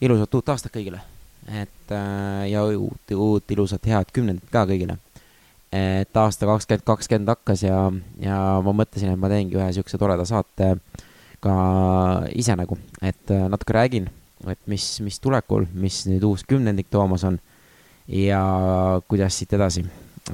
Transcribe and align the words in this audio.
ilusat 0.00 0.34
uut 0.34 0.52
aastat 0.52 0.74
kõigile. 0.74 1.00
et 1.48 1.92
äh, 1.92 2.50
ja 2.50 2.64
uut, 2.64 3.14
uut 3.14 3.50
ilusat 3.50 3.86
head 3.86 4.12
kümnendit 4.12 4.50
ka 4.52 4.66
kõigile. 4.68 4.98
et 5.72 6.16
aasta 6.16 6.46
kakskümmend 6.46 6.86
kakskümmend 6.86 7.28
hakkas 7.34 7.62
ja, 7.62 7.78
ja 8.18 8.38
ma 8.64 8.74
mõtlesin, 8.82 9.12
et 9.12 9.18
ma 9.20 9.30
teengi 9.30 9.58
ühe 9.58 9.70
siukse 9.72 9.98
toreda 9.98 10.24
saate 10.24 10.74
ka 11.40 11.54
ise 12.36 12.56
nagu, 12.56 12.78
et 13.02 13.30
äh, 13.30 13.46
natuke 13.48 13.76
räägin, 13.76 14.10
et 14.48 14.60
mis, 14.66 14.84
mis 15.00 15.20
tulekul, 15.20 15.66
mis 15.72 16.04
nüüd 16.10 16.24
uus 16.28 16.44
kümnendik 16.48 16.90
toomas 16.90 17.24
on 17.24 17.38
ja 18.08 18.42
kuidas 19.08 19.38
siit 19.38 19.52
edasi 19.56 19.84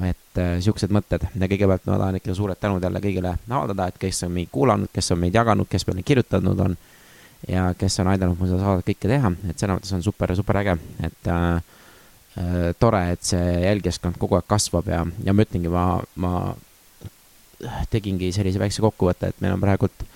et 0.05 0.41
äh, 0.41 0.57
siuksed 0.61 0.91
mõtted 0.93 1.23
ja 1.29 1.49
kõigepealt 1.49 1.85
ma 1.87 1.97
tahan 1.97 2.19
ikka 2.19 2.35
suured 2.35 2.59
tänud 2.59 2.83
jälle 2.83 3.01
kõigile 3.01 3.33
avaldada, 3.49 3.87
et 3.87 3.97
kes 4.01 4.23
on 4.27 4.33
meid 4.35 4.51
kuulanud, 4.53 4.91
kes 4.93 5.11
on 5.15 5.21
meid 5.21 5.35
jaganud, 5.35 5.69
kes 5.69 5.87
meile 5.87 6.03
kirjutanud 6.05 6.59
on 6.65 6.77
ja 7.47 7.71
kes 7.77 7.99
on 8.01 8.11
aidanud 8.11 8.37
mul 8.39 8.49
seda 8.51 8.63
saadet 8.63 8.87
kõike 8.87 9.09
teha, 9.11 9.31
et 9.49 9.57
selles 9.57 9.77
mõttes 9.77 9.95
on 9.97 10.05
super, 10.05 10.33
super 10.37 10.61
äge, 10.61 10.77
et 11.05 11.31
äh, 11.33 11.47
äh, 12.41 12.69
tore, 12.79 13.03
et 13.13 13.25
see 13.27 13.57
jälgijaskond 13.63 14.19
kogu 14.21 14.39
aeg 14.39 14.47
kasvab 14.49 14.89
ja, 14.91 15.03
ja 15.23 15.35
ma 15.35 15.45
ütlengi, 15.45 15.71
ma, 15.73 15.87
ma 16.23 16.33
tegingi 17.91 18.31
sellise 18.35 18.61
väikse 18.61 18.83
kokkuvõtte, 18.85 19.31
et 19.31 19.43
meil 19.43 19.55
on 19.55 19.61
praegult 19.61 20.07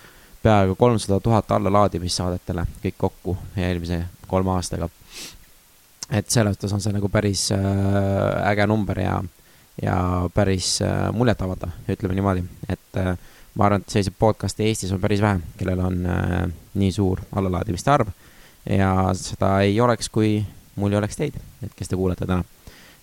peaaegu 0.41 0.75
kolmsada 0.77 1.19
tuhat 1.21 1.51
allalaadimist 1.53 2.17
saadetele 2.17 2.65
kõik 2.81 2.97
kokku 2.97 3.37
eelmise 3.57 4.01
kolme 4.29 4.55
aastaga. 4.55 4.89
et 6.09 6.29
selles 6.29 6.55
mõttes 6.55 6.73
on 6.73 6.81
see 6.81 6.93
nagu 6.93 7.09
päris 7.09 7.51
äh, 7.55 8.49
äge 8.51 8.67
number 8.67 8.99
ja 8.99 9.21
ja 9.81 10.29
päris 10.33 10.81
äh, 10.81 11.09
muljetavaldav, 11.13 11.71
ütleme 11.89 12.17
niimoodi, 12.17 12.43
et 12.69 12.97
äh, 12.99 13.15
ma 13.55 13.67
arvan, 13.67 13.83
et 13.83 13.93
selliseid 13.93 14.15
podcast'e 14.19 14.65
Eestis 14.67 14.91
on 14.95 15.01
päris 15.01 15.21
vähe, 15.23 15.41
kellel 15.59 15.81
on 15.83 16.05
äh, 16.07 16.45
nii 16.79 16.91
suur 16.95 17.21
allalaadimiste 17.35 17.91
arv. 17.91 18.11
Ja 18.69 18.91
seda 19.17 19.55
ei 19.65 19.79
oleks, 19.81 20.09
kui 20.09 20.39
mul 20.79 20.93
ei 20.93 20.99
oleks 21.01 21.17
teid, 21.17 21.37
et 21.65 21.73
kes 21.75 21.89
te 21.89 21.99
kuulate 21.99 22.27
täna. 22.29 22.43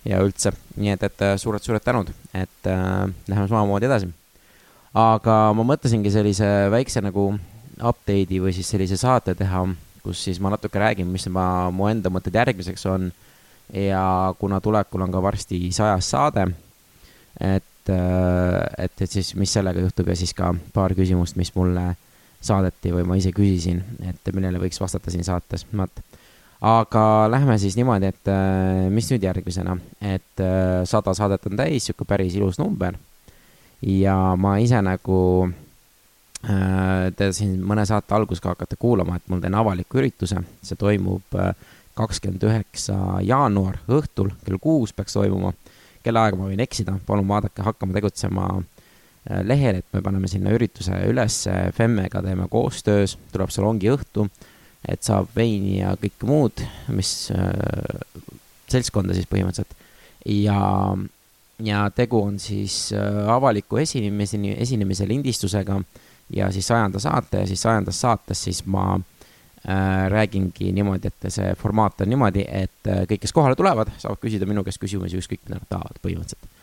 Ja 0.09 0.23
üldse, 0.25 0.53
nii 0.79 0.95
et, 0.95 1.05
et 1.05 1.25
suured-suured 1.43 1.85
tänud, 1.85 2.13
et 2.33 2.71
äh, 2.71 3.05
läheme 3.29 3.49
samamoodi 3.51 3.91
edasi. 3.91 4.09
aga 4.95 5.35
ma 5.55 5.65
mõtlesingi 5.69 6.11
sellise 6.11 6.47
väikse 6.73 7.03
nagu 7.05 7.29
update'i 7.79 8.41
või 8.43 8.55
siis 8.57 8.71
sellise 8.73 8.97
saate 8.99 9.35
teha, 9.39 9.67
kus 10.03 10.23
siis 10.25 10.41
ma 10.41 10.51
natuke 10.55 10.81
räägin, 10.81 11.07
mis 11.13 11.29
ma, 11.29 11.69
mu 11.71 11.89
enda 11.91 12.11
mõtted 12.11 12.35
järgmiseks 12.35 12.87
on. 12.89 13.11
Ja 13.75 14.33
kuna 14.41 14.63
tulekul 14.65 15.03
on 15.05 15.13
ka 15.13 15.21
varsti 15.21 15.59
sajas 15.77 16.09
saade, 16.09 16.47
et, 17.37 17.68
äh, 17.93 18.85
et, 18.85 18.95
et 19.01 19.11
siis, 19.11 19.35
mis 19.39 19.53
sellega 19.53 19.83
juhtub 19.83 20.09
ja 20.11 20.17
siis 20.19 20.35
ka 20.37 20.53
paar 20.75 20.95
küsimust, 20.97 21.39
mis 21.41 21.53
mulle 21.57 21.91
saadeti 22.45 22.93
või 22.95 23.07
ma 23.09 23.19
ise 23.19 23.33
küsisin, 23.35 23.83
et 24.07 24.33
millele 24.35 24.61
võiks 24.63 24.81
vastata 24.81 25.11
siin 25.11 25.27
saates, 25.27 25.67
vot. 25.77 26.03
aga 26.63 27.05
lähme 27.31 27.59
siis 27.59 27.77
niimoodi, 27.79 28.13
et 28.13 28.33
äh, 28.33 28.87
mis 28.95 29.11
nüüd 29.13 29.27
järgmisena, 29.27 29.79
et 30.01 30.45
äh, 30.45 30.83
sada 30.89 31.15
saadet 31.15 31.49
on 31.51 31.59
täis, 31.59 31.89
sihuke 31.89 32.07
päris 32.09 32.37
ilus 32.39 32.61
number. 32.63 32.99
ja 33.83 34.35
ma 34.37 34.59
ise 34.59 34.83
nagu 34.83 35.19
te 37.19 37.27
siin 37.35 37.57
mõne 37.67 37.83
saate 37.87 38.15
alguses 38.15 38.41
ka 38.43 38.53
hakkate 38.53 38.77
kuulama, 38.79 39.17
et 39.19 39.25
mul 39.27 39.41
teen 39.43 39.57
avaliku 39.59 39.99
ürituse, 39.99 40.39
see 40.63 40.79
toimub 40.79 41.35
kakskümmend 41.99 42.45
üheksa 42.47 42.97
jaanuar 43.27 43.81
õhtul 43.91 44.31
kell 44.47 44.61
kuus 44.63 44.95
peaks 44.95 45.17
toimuma. 45.19 45.53
Kellaaega 46.05 46.39
ma 46.39 46.49
võin 46.51 46.63
eksida, 46.65 46.97
palun 47.07 47.29
vaadake, 47.29 47.65
hakkame 47.67 47.97
tegutsema 47.97 48.49
äh, 48.59 49.43
lehel, 49.47 49.81
et 49.81 49.97
me 49.97 50.03
paneme 50.05 50.31
sinna 50.31 50.55
ürituse 50.55 50.97
üles, 51.09 51.43
Femmega 51.77 52.23
teeme 52.25 52.49
koostöös, 52.51 53.17
tuleb 53.33 53.53
salongi 53.55 53.91
õhtu, 53.93 54.29
et 54.89 55.03
saab 55.05 55.31
veini 55.37 55.81
ja 55.81 55.95
kõike 56.01 56.29
muud, 56.29 56.65
mis 56.95 57.13
äh, 57.35 58.25
seltskonda 58.71 59.17
siis 59.17 59.29
põhimõtteliselt. 59.31 59.77
ja, 60.29 60.63
ja 61.65 61.85
tegu 61.95 62.23
on 62.31 62.39
siis 62.43 62.93
äh, 62.97 63.23
avaliku 63.33 63.81
esinemise, 63.83 64.41
esinemise 64.57 65.09
lindistusega 65.09 65.81
ja 66.35 66.51
siis 66.53 66.67
sajanda 66.69 67.01
saate 67.01 67.43
ja 67.43 67.47
siis 67.49 67.63
sajandas 67.63 68.01
saates 68.01 68.43
siis 68.45 68.65
ma 68.67 68.91
äh, 68.97 69.07
räägingi 70.09 70.73
niimoodi, 70.73 71.11
et 71.11 71.33
see 71.33 71.51
formaat 71.59 72.01
on 72.01 72.09
niimoodi, 72.09 72.45
et 72.49 72.89
äh, 72.89 73.03
kõik, 73.09 73.21
kes 73.25 73.35
kohale 73.37 73.57
tulevad, 73.59 73.91
saavad 74.01 74.21
küsida 74.23 74.49
minu 74.49 74.65
käest 74.65 74.81
küsimusi 74.81 75.19
ükskõik, 75.21 75.43
mida 75.45 75.59
nad 75.59 75.69
tahavad 75.69 76.01
põhimõtteliselt. 76.05 76.55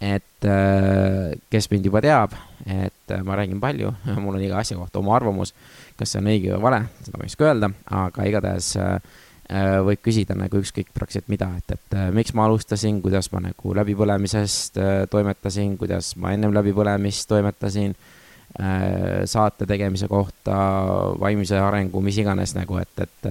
et 0.00 0.48
äh, 0.48 1.36
kes 1.52 1.70
mind 1.72 1.88
juba 1.88 2.00
teab, 2.04 2.32
et 2.64 3.12
äh, 3.12 3.22
ma 3.24 3.36
räägin 3.36 3.60
palju, 3.60 3.92
mul 4.24 4.38
on 4.38 4.44
iga 4.44 4.60
asja 4.62 4.76
kohta 4.76 5.00
oma 5.02 5.16
arvamus, 5.16 5.52
kas 6.00 6.12
see 6.14 6.22
on 6.22 6.32
õige 6.32 6.54
või 6.54 6.64
vale, 6.68 6.82
seda 7.04 7.20
ma 7.20 7.28
ei 7.28 7.32
oska 7.32 7.48
öelda, 7.50 7.72
aga 8.02 8.28
igatahes 8.32 8.72
äh, 8.80 8.98
äh 9.52 9.78
võib 9.86 10.00
küsida 10.02 10.34
nagu 10.34 10.60
ükskõik 10.60 10.92
praktiliselt 10.96 11.28
mida, 11.32 11.50
et, 11.60 11.76
et 11.76 11.96
äh, 11.96 12.10
miks 12.12 12.32
ma 12.34 12.48
alustasin, 12.48 13.02
kuidas 13.04 13.32
ma 13.32 13.44
nagu 13.50 13.76
läbipõlemisest 13.80 14.80
äh, 14.80 15.00
toimetasin, 15.12 15.76
kuidas 15.76 16.14
ma 16.16 16.32
ennem 16.32 16.56
läbipõlemist 16.56 17.28
toimetasin 17.28 17.92
äh,, 17.92 18.06
Äh, 18.06 18.15
saate 18.56 19.66
tegemise 19.68 20.06
kohta, 20.08 20.54
vaimse 21.20 21.58
arengu, 21.60 22.00
mis 22.00 22.16
iganes 22.22 22.54
nagu, 22.56 22.78
et, 22.80 23.02
et 23.04 23.26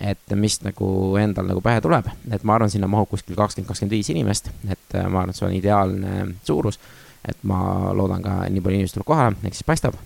et 0.00 0.34
mis 0.34 0.56
nagu 0.64 0.88
endal 1.20 1.48
nagu 1.50 1.60
pähe 1.64 1.80
tuleb, 1.84 2.08
et 2.32 2.44
ma 2.48 2.56
arvan, 2.56 2.72
sinna 2.72 2.88
mahub 2.88 3.10
kuskil 3.10 3.36
kakskümmend, 3.36 3.68
kakskümmend 3.68 3.92
viis 3.92 4.08
inimest, 4.12 4.48
et 4.64 4.96
äh, 4.96 5.04
ma 5.04 5.22
arvan, 5.22 5.34
et 5.34 5.38
see 5.38 5.46
on 5.46 5.56
ideaalne 5.56 6.14
suurus. 6.46 6.80
et 7.28 7.36
ma 7.44 7.92
loodan 7.92 8.22
ka, 8.24 8.34
nii 8.48 8.62
palju 8.64 8.78
inimesi 8.78 8.94
tuleb 8.96 9.06
kohale, 9.10 9.36
eks 9.44 9.58
siis 9.60 9.66
paistab. 9.68 9.98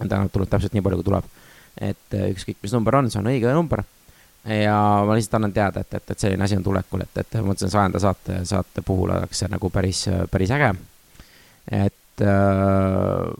täna 0.00 0.26
tuleb 0.28 0.50
täpselt 0.50 0.74
nii 0.74 0.82
palju, 0.82 0.98
kui 0.98 1.06
tuleb. 1.10 1.28
et 1.78 2.16
äh, 2.18 2.30
ükskõik, 2.34 2.58
mis 2.62 2.74
number 2.74 2.98
on, 2.98 3.10
see 3.10 3.22
on 3.22 3.30
õige 3.30 3.54
number. 3.54 3.84
ja 4.50 4.78
ma 5.06 5.14
lihtsalt 5.14 5.38
annan 5.38 5.54
teada, 5.54 5.86
et, 5.86 5.94
et, 5.94 6.10
et 6.10 6.26
selline 6.26 6.44
asi 6.44 6.58
on 6.58 6.66
tulekul, 6.66 7.06
et, 7.06 7.22
et 7.22 7.38
mõtlesin 7.38 7.70
sajanda 7.70 8.02
saate, 8.02 8.42
saate 8.44 8.82
puhul 8.82 9.14
oleks 9.14 9.44
see 9.44 9.48
nagu 9.52 9.70
päris, 9.70 10.08
päris 10.30 10.50
äge. 10.58 10.74
et 11.70 12.26
äh, 12.26 13.30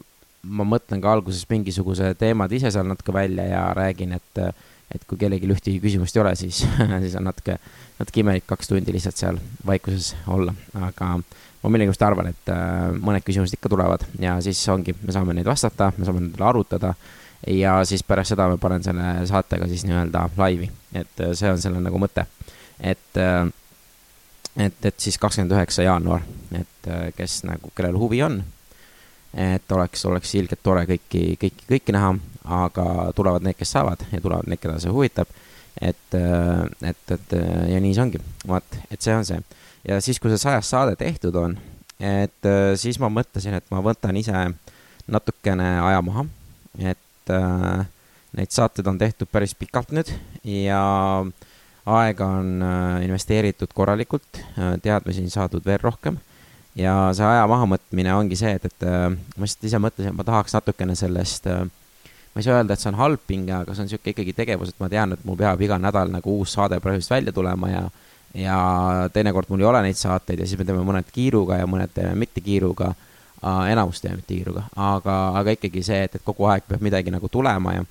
ma 0.45 0.65
mõtlen 0.67 1.01
ka 1.01 1.11
alguses 1.15 1.45
mingisuguse 1.49 2.13
teemad 2.19 2.51
ise 2.55 2.71
seal 2.73 2.87
natuke 2.87 3.13
välja 3.15 3.47
ja 3.49 3.63
räägin, 3.77 4.15
et, 4.17 4.41
et 4.93 5.05
kui 5.09 5.19
kellelgi 5.19 5.49
ühtegi 5.49 5.81
küsimust 5.83 6.17
ei 6.17 6.23
ole, 6.23 6.35
siis 6.39 6.61
siis 7.05 7.17
on 7.19 7.27
natuke, 7.29 7.57
natuke 7.99 8.21
imelik 8.21 8.47
kaks 8.49 8.71
tundi 8.71 8.95
lihtsalt 8.95 9.19
seal 9.21 9.41
vaikuses 9.65 10.13
olla, 10.31 10.53
aga 10.87 11.15
ma 11.17 11.73
millegipärast 11.73 12.05
arvan, 12.05 12.31
et 12.33 12.53
äh, 12.53 12.87
mõned 12.93 13.25
küsimused 13.25 13.57
ikka 13.57 13.71
tulevad 13.73 14.05
ja 14.21 14.37
siis 14.45 14.61
ongi, 14.69 14.95
me 15.01 15.15
saame 15.15 15.35
neid 15.37 15.49
vastata, 15.49 15.91
me 15.97 16.07
saame 16.07 16.23
nendele 16.23 16.49
arutada 16.49 16.93
ja 17.49 17.77
siis 17.85 18.05
pärast 18.05 18.33
seda 18.33 18.47
ma 18.51 18.59
panen 18.61 18.85
selle 18.85 19.11
saatega 19.29 19.69
siis 19.69 19.85
nii-öelda 19.89 20.27
laivi, 20.37 20.69
et 20.93 21.23
äh, 21.25 21.35
see 21.37 21.51
on 21.51 21.61
selle 21.61 21.81
nagu 21.83 22.01
mõte, 22.01 22.27
et 22.79 23.21
äh, 23.21 23.45
et, 24.55 24.85
et 24.87 24.99
siis 25.03 25.17
kakskümmend 25.19 25.51
üheksa 25.51 25.83
jaanuar, 25.83 26.21
et 26.55 26.87
kes 27.17 27.41
nagu, 27.43 27.73
kellel 27.75 27.97
huvi 27.99 28.21
on 28.23 28.37
et 29.35 29.71
oleks, 29.71 30.05
oleks 30.07 30.31
ilgelt 30.39 30.63
tore 30.63 30.85
kõiki, 30.87 31.23
kõiki, 31.41 31.67
kõiki 31.67 31.95
näha, 31.95 32.13
aga 32.63 32.85
tulevad 33.17 33.43
need, 33.43 33.57
kes 33.59 33.73
saavad 33.75 34.05
ja 34.13 34.21
tulevad 34.23 34.47
need, 34.47 34.61
keda 34.63 34.77
see 34.79 34.93
huvitab. 34.93 35.27
et, 35.81 36.15
et, 36.15 37.11
et 37.11 37.33
ja 37.67 37.79
nii 37.83 37.93
see 37.93 38.03
ongi, 38.05 38.21
vaat, 38.47 38.77
et 38.87 39.01
see 39.01 39.15
on 39.15 39.25
see. 39.27 39.41
ja 39.83 39.99
siis, 40.01 40.21
kui 40.23 40.31
see 40.31 40.39
sajas 40.39 40.69
saade 40.71 40.95
tehtud 40.95 41.35
on, 41.35 41.57
et 41.99 42.47
siis 42.79 42.99
ma 42.99 43.09
mõtlesin, 43.11 43.57
et 43.59 43.67
ma 43.71 43.83
võtan 43.83 44.15
ise 44.15 44.45
natukene 45.11 45.67
aja 45.83 45.99
maha, 46.05 46.25
et 46.79 47.33
äh, 47.33 47.83
neid 48.35 48.55
saateid 48.55 48.87
on 48.87 48.97
tehtud 49.01 49.29
päris 49.31 49.55
pikalt 49.57 49.91
nüüd 49.95 50.09
ja 50.47 50.79
aega 51.85 52.29
on 52.39 52.63
äh, 52.63 53.03
investeeritud 53.05 53.75
korralikult, 53.75 54.41
teadmisi 54.81 55.27
on 55.27 55.35
saadud 55.35 55.67
veel 55.67 55.83
rohkem 55.83 56.23
ja 56.75 56.93
see 57.15 57.25
aja 57.25 57.47
mahamõtmine 57.47 58.13
ongi 58.15 58.37
see, 58.39 58.55
et, 58.57 58.65
et 58.67 58.85
äh, 58.87 59.09
ma 59.11 59.47
lihtsalt 59.47 59.67
ise 59.69 59.81
mõtlesin, 59.81 60.11
et 60.11 60.17
ma 60.17 60.27
tahaks 60.27 60.55
natukene 60.57 60.95
sellest 60.99 61.47
äh, 61.51 61.63
ma 62.35 62.41
ei 62.41 62.47
saa 62.47 62.59
öelda, 62.59 62.75
et 62.75 62.83
see 62.83 62.91
on 62.91 62.99
halb 62.99 63.21
pinge, 63.27 63.53
aga 63.55 63.73
see 63.73 63.85
on 63.85 63.89
niisugune 63.89 64.11
ikkagi 64.11 64.33
tegevus, 64.35 64.73
et 64.73 64.81
ma 64.83 64.89
tean, 64.91 65.15
et 65.15 65.21
mul 65.27 65.37
peab 65.39 65.61
iga 65.63 65.79
nädal 65.79 66.11
nagu 66.11 66.39
uus 66.41 66.55
saade 66.57 66.81
põhimõtteliselt 66.83 67.17
välja 67.17 67.35
tulema 67.35 67.71
ja 67.71 67.85
ja 68.35 68.55
teinekord 69.15 69.47
mul 69.47 69.61
ei 69.63 69.67
ole 69.69 69.81
neid 69.85 69.95
saateid 69.95 70.41
ja 70.43 70.47
siis 70.47 70.59
me 70.59 70.65
teeme 70.67 70.81
mõned 70.83 71.07
kiiruga 71.15 71.61
ja 71.61 71.67
mõned 71.71 71.93
teeme 71.95 72.17
mitte 72.19 72.41
kiiruga 72.43 72.89
enamus 73.71 74.01
teeme 74.03 74.19
mitte 74.19 74.33
kiiruga, 74.33 74.65
aga, 74.75 75.15
aga 75.39 75.53
ikkagi 75.55 75.83
see, 75.87 76.01
et, 76.03 76.17
et 76.19 76.25
kogu 76.25 76.49
aeg 76.51 76.65
peab 76.67 76.83
midagi 76.83 77.13
nagu 77.15 77.29
tulema 77.31 77.77
ja 77.77 77.85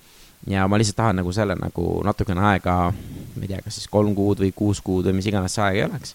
ja 0.47 0.67
ma 0.69 0.77
lihtsalt 0.77 0.99
tahan 0.99 1.17
nagu 1.17 1.33
selle 1.33 1.57
nagu 1.57 1.87
natukene 2.05 2.45
aega, 2.51 2.77
ma 2.93 3.47
ei 3.47 3.49
tea, 3.49 3.63
kas 3.65 3.79
siis 3.79 3.89
kolm 3.89 4.13
kuud 4.15 4.45
või 4.45 4.53
kuus 4.53 4.83
kuud 4.85 5.09
või 5.09 5.17
mis 5.23 5.31
iganes 5.33 5.57
see 5.57 5.65
aeg 5.65 5.81
ei 5.81 5.87
oleks 5.87 6.13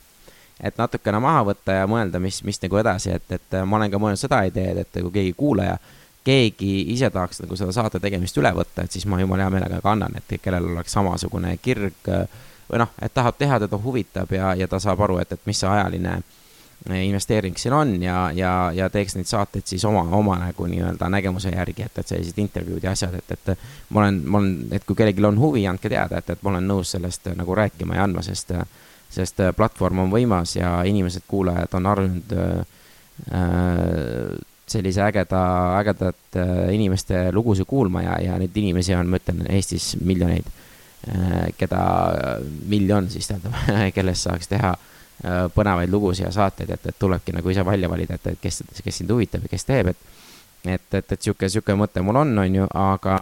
et 0.63 0.77
natukene 0.77 1.19
maha 1.23 1.45
võtta 1.51 1.79
ja 1.81 1.87
mõelda, 1.87 2.19
mis, 2.19 2.41
mis 2.43 2.61
nagu 2.63 2.81
edasi, 2.81 3.13
et, 3.15 3.31
et 3.31 3.57
ma 3.65 3.79
olen 3.79 3.91
ka 3.91 4.01
mõelnud 4.01 4.19
seda 4.19 4.41
ideed, 4.49 4.83
et 4.83 5.01
kui 5.01 5.11
keegi 5.15 5.33
kuulaja, 5.37 5.77
keegi 6.23 6.73
ise 6.93 7.09
tahaks 7.09 7.41
nagu 7.43 7.55
seda 7.57 7.73
saate 7.75 8.01
tegemist 8.03 8.37
üle 8.37 8.51
võtta, 8.55 8.83
et 8.83 8.91
siis 8.91 9.07
ma 9.09 9.21
jumala 9.21 9.47
hea 9.47 9.53
meelega 9.55 9.79
ka 9.83 9.93
annan, 9.95 10.19
et 10.19 10.35
kellel 10.43 10.67
oleks 10.73 10.93
samasugune 10.97 11.55
kirg 11.63 12.11
või 12.69 12.83
noh, 12.83 12.91
et 13.01 13.13
tahab 13.13 13.37
teha, 13.39 13.59
teda 13.63 13.79
huvitab 13.81 14.31
ja, 14.35 14.53
ja 14.55 14.67
ta 14.67 14.79
saab 14.83 15.01
aru, 15.07 15.17
et, 15.23 15.31
et 15.33 15.47
mis 15.49 15.57
see 15.59 15.69
ajaline 15.69 16.19
investeering 16.87 17.57
siin 17.57 17.73
on 17.73 18.03
ja, 18.03 18.31
ja, 18.35 18.71
ja 18.75 18.89
teeks 18.89 19.15
neid 19.17 19.27
saateid 19.27 19.67
siis 19.67 19.83
oma, 19.85 20.05
oma 20.15 20.37
nagu 20.39 20.67
nii-öelda 20.69 21.09
nägemuse 21.11 21.51
järgi, 21.51 21.83
et, 21.83 21.97
et 21.97 22.07
sellised 22.07 22.37
intervjuud 22.39 22.83
ja 22.83 22.93
asjad, 22.95 23.17
et, 23.19 23.31
et 23.35 23.65
ma 23.89 24.05
olen, 24.05 24.21
ma 24.25 24.37
olen, 24.39 24.53
et 24.71 24.85
kui 24.87 24.95
kellelgi 24.95 25.25
on 25.27 25.39
huvi, 25.39 25.65
andke 25.67 25.91
teada, 25.91 26.21
et, 26.21 26.29
et 26.29 26.45
ma 26.45 26.53
olen 26.53 26.69
nõus 26.71 26.93
sellest 26.95 27.27
nagu 27.35 27.55
rääkima 27.55 27.99
ja 27.99 28.05
andma, 28.07 28.23
sest, 28.23 28.53
sest 29.09 29.41
platvorm 29.57 30.05
on 30.05 30.13
võimas 30.13 30.55
ja 30.55 30.79
inimesed, 30.85 31.25
kuulajad 31.27 31.73
on 31.79 31.89
harjunud 31.89 32.35
äh, 32.37 32.61
sellise 34.69 35.01
ägeda, 35.07 35.41
ägedat 35.79 36.37
äh, 36.37 36.69
inimeste 36.75 37.29
lugusid 37.33 37.65
kuulma 37.69 38.05
ja, 38.05 38.19
ja 38.21 38.37
neid 38.37 38.57
inimesi 38.57 38.93
on, 38.95 39.09
ma 39.09 39.17
ütlen, 39.21 39.43
Eestis 39.49 39.95
miljoneid 40.01 40.45
äh,, 41.09 41.49
keda 41.57 41.81
miljon 42.69 43.09
siis 43.09 43.31
tähendab 43.31 43.57
kellest 43.97 44.29
saaks 44.29 44.51
teha 44.51 44.75
äh, 44.75 44.87
Äh, 45.19 45.49
põnevaid 45.51 45.91
lugusid 45.91 46.23
ja 46.23 46.29
saateid, 46.31 46.69
et, 46.71 46.85
et 46.87 46.95
tulebki 46.95 47.33
nagu 47.35 47.51
ise 47.51 47.63
välja 47.67 47.89
valida, 47.91 48.15
et, 48.15 48.27
et 48.31 48.39
kes, 48.39 48.61
kes 48.79 49.01
sind 49.01 49.09
huvitab 49.11 49.43
ja 49.43 49.49
kes 49.51 49.67
teeb, 49.67 49.89
et 49.91 50.05
et, 50.63 50.85
et, 50.95 51.11
et 51.11 51.19
sihuke, 51.19 51.49
sihuke 51.51 51.75
mõte 51.75 51.99
mul 52.03 52.21
on, 52.21 52.31
on 52.39 52.55
ju, 52.55 52.67
aga, 52.75 53.17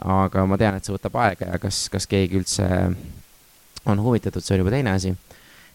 aga 0.00 0.44
ma 0.48 0.56
tean, 0.60 0.78
et 0.78 0.88
see 0.88 0.94
võtab 0.94 1.18
aega 1.20 1.50
ja 1.50 1.58
kas, 1.60 1.82
kas 1.92 2.08
keegi 2.08 2.40
üldse 2.40 2.66
on 3.86 4.02
huvitatud, 4.02 4.44
see 4.44 4.56
on 4.56 4.64
juba 4.64 4.74
teine 4.74 4.92
asi. 4.96 5.14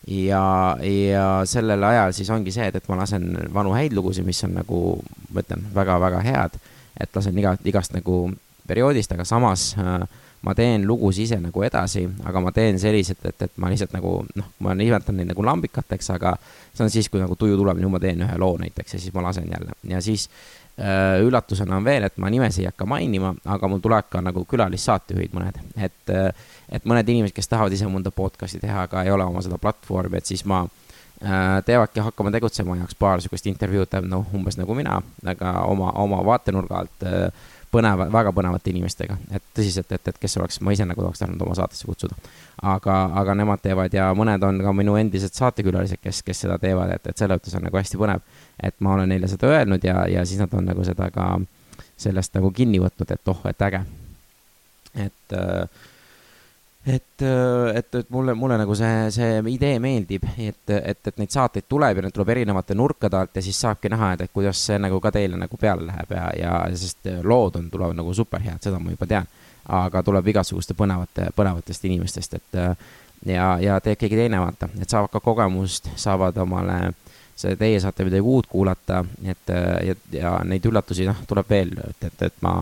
ja, 0.08 0.44
ja 0.81 1.25
sellel 1.46 1.84
ajal 1.84 2.13
siis 2.18 2.30
ongi 2.34 2.52
see, 2.52 2.68
et, 2.72 2.75
et 2.75 2.88
ma 2.90 2.98
lasen 3.04 3.28
vanu 3.54 3.75
häid 3.78 3.94
lugusid, 3.94 4.25
mis 4.25 4.44
on 4.48 4.56
nagu, 4.58 4.80
ma 5.30 5.44
ütlen, 5.44 5.68
väga-väga 5.75 6.24
head, 6.25 6.58
et 7.00 7.16
lasen 7.16 7.38
iga, 7.38 7.56
igast 7.66 7.94
nagu 7.94 8.24
perioodist, 8.68 9.13
aga 9.13 9.25
samas 9.28 9.72
äh, 9.78 10.06
ma 10.42 10.56
teen 10.58 10.88
lugusid 10.90 11.28
ise 11.28 11.38
nagu 11.42 11.64
edasi, 11.64 12.06
aga 12.26 12.42
ma 12.42 12.54
teen 12.56 12.80
selliselt, 12.82 13.22
et, 13.30 13.46
et 13.46 13.60
ma 13.62 13.70
lihtsalt 13.70 13.94
nagu 13.94 14.16
noh, 14.36 14.48
ma 14.66 14.74
nimetan 14.78 15.20
neid 15.20 15.30
nagu 15.30 15.46
lambikateks, 15.46 16.10
aga 16.16 16.34
see 16.74 16.86
on 16.86 16.94
siis, 16.94 17.12
kui 17.14 17.22
nagu 17.22 17.38
tuju 17.38 17.60
tuleb, 17.60 17.82
nüüd 17.82 17.94
ma 17.94 18.02
teen 18.02 18.26
ühe 18.26 18.40
loo 18.42 18.58
näiteks 18.62 18.98
ja 18.98 19.04
siis 19.04 19.14
ma 19.14 19.26
lasen 19.28 19.52
jälle. 19.52 19.78
Ja 19.92 20.02
siis 20.02 20.30
äh, 20.80 21.22
üllatusena 21.22 21.78
on 21.78 21.86
veel, 21.86 22.08
et 22.10 22.18
ma 22.18 22.32
nimesid 22.34 22.66
ei 22.66 22.72
hakka 22.72 22.90
mainima, 22.90 23.36
aga 23.46 23.70
mul 23.70 23.84
tuleb 23.86 24.10
ka 24.10 24.24
nagu 24.26 24.46
külalissaatejuhid 24.50 25.38
mõned, 25.38 25.62
et 25.78 26.16
äh, 26.16 26.32
et 26.72 26.86
mõned 26.88 27.08
inimesed, 27.12 27.36
kes 27.36 27.52
tahavad 27.52 27.74
ise 27.76 27.88
mõnda 27.92 28.14
podcast'i 28.16 28.62
teha, 28.62 28.86
aga 28.88 29.04
ei 29.06 29.12
ole 29.12 29.28
oma 29.28 29.44
seda 29.44 29.60
platvormi, 29.62 30.22
et 30.22 30.30
siis 30.30 30.46
ma 30.48 30.64
äh, 30.64 31.60
teevadki 31.68 32.04
hakkama 32.08 32.32
tegutsema, 32.34 32.78
jaoks 32.80 32.98
paar 33.00 33.22
sihukest 33.22 33.50
intervjuud, 33.52 33.98
noh, 34.08 34.30
umbes 34.38 34.58
nagu 34.60 34.76
mina, 34.78 35.02
aga 35.36 35.58
oma, 35.68 35.92
oma 36.02 36.22
vaatenurga 36.26 36.84
alt 36.84 37.08
äh, 37.08 37.50
põneva, 37.71 38.07
väga 38.12 38.33
põnevate 38.35 38.71
inimestega, 38.71 39.18
et 39.31 39.44
tõsiselt, 39.56 39.91
et, 39.95 40.07
et 40.12 40.19
kes 40.21 40.38
oleks, 40.38 40.59
ma 40.65 40.73
ise 40.75 40.85
nagu 40.88 41.03
tahaks 41.03 41.23
tahtnud 41.23 41.41
oma 41.45 41.56
saatesse 41.57 41.88
kutsuda. 41.88 42.15
aga, 42.62 42.97
aga 43.21 43.35
nemad 43.35 43.62
teevad 43.63 43.94
ja 43.94 44.09
mõned 44.18 44.44
on 44.44 44.59
ka 44.63 44.73
minu 44.75 44.97
endised 45.00 45.33
saatekülalised, 45.38 46.01
kes, 46.03 46.21
kes 46.27 46.44
seda 46.45 46.57
teevad, 46.62 46.91
et, 46.95 47.07
et 47.07 47.18
selle 47.18 47.38
mõttes 47.39 47.56
on 47.57 47.65
nagu 47.68 47.79
hästi 47.79 48.00
põnev. 48.01 48.21
et 48.59 48.75
ma 48.79 48.95
olen 48.95 49.09
neile 49.09 49.27
seda 49.31 49.50
öelnud 49.51 49.83
ja, 49.83 50.06
ja 50.07 50.25
siis 50.25 50.41
nad 50.41 50.53
on 50.53 50.68
nagu 50.68 50.83
seda 50.88 51.09
ka 51.12 51.33
sellest 51.97 52.35
nagu 52.35 52.51
kinni 52.51 52.81
võtnud, 52.81 53.12
et 53.12 53.33
oh, 53.33 53.41
et 53.50 53.68
äge. 53.68 53.83
et 55.07 55.38
äh, 55.38 55.88
et, 56.88 57.22
äh, 57.22 57.78
et, 57.78 57.95
et 57.95 58.10
mulle, 58.10 58.33
mulle 58.33 58.57
nagu 58.57 58.75
see, 58.75 59.12
see 59.13 59.42
idee 59.54 59.78
meeldib, 59.83 60.25
et, 60.38 60.63
et, 60.74 61.01
et 61.07 61.19
neid 61.22 61.33
saateid 61.33 61.68
tuleb 61.69 62.00
ja 62.00 62.06
need 62.07 62.16
tuleb 62.16 62.33
erinevate 62.33 62.78
nurkade 62.78 63.19
alt 63.19 63.38
ja 63.38 63.44
siis 63.45 63.60
saabki 63.62 63.92
näha, 63.94 64.13
et, 64.16 64.25
et 64.25 64.33
kuidas 64.33 64.63
see 64.66 64.80
nagu 64.81 65.00
ka 65.04 65.12
teile 65.13 65.38
nagu 65.38 65.62
peale 65.62 65.86
läheb 65.92 66.16
ja, 66.18 66.25
ja 66.39 66.56
sest 66.78 67.12
lood 67.24 67.60
on, 67.60 67.69
tulevad 67.69 68.00
nagu 68.00 68.13
superhead, 68.18 68.63
seda 68.63 68.81
ma 68.81 68.95
juba 68.95 69.10
tean. 69.13 69.30
aga 69.72 70.01
tuleb 70.04 70.28
igasuguste 70.28 70.74
põnevate, 70.74 71.28
põnevatest 71.38 71.86
inimestest, 71.86 72.33
et 72.33 72.57
ja, 73.30 73.45
ja 73.62 73.78
teeb 73.80 74.00
keegi 74.01 74.18
teine, 74.18 74.39
vaata, 74.42 74.72
et 74.81 74.89
saavad 74.89 75.12
ka 75.13 75.22
kogemust, 75.22 75.92
saavad 76.01 76.38
omale 76.42 76.80
see, 77.38 77.56
teie 77.60 77.80
saate 77.80 78.07
midagi 78.07 78.25
uut 78.25 78.50
kuulata, 78.50 79.04
et 79.22 79.54
ja, 79.86 79.95
ja 80.18 80.31
neid 80.44 80.66
üllatusi, 80.66 81.06
noh, 81.06 81.22
tuleb 81.30 81.50
veel, 81.50 81.75
et, 81.92 82.10
et, 82.10 82.25
et 82.25 82.42
ma 82.42 82.57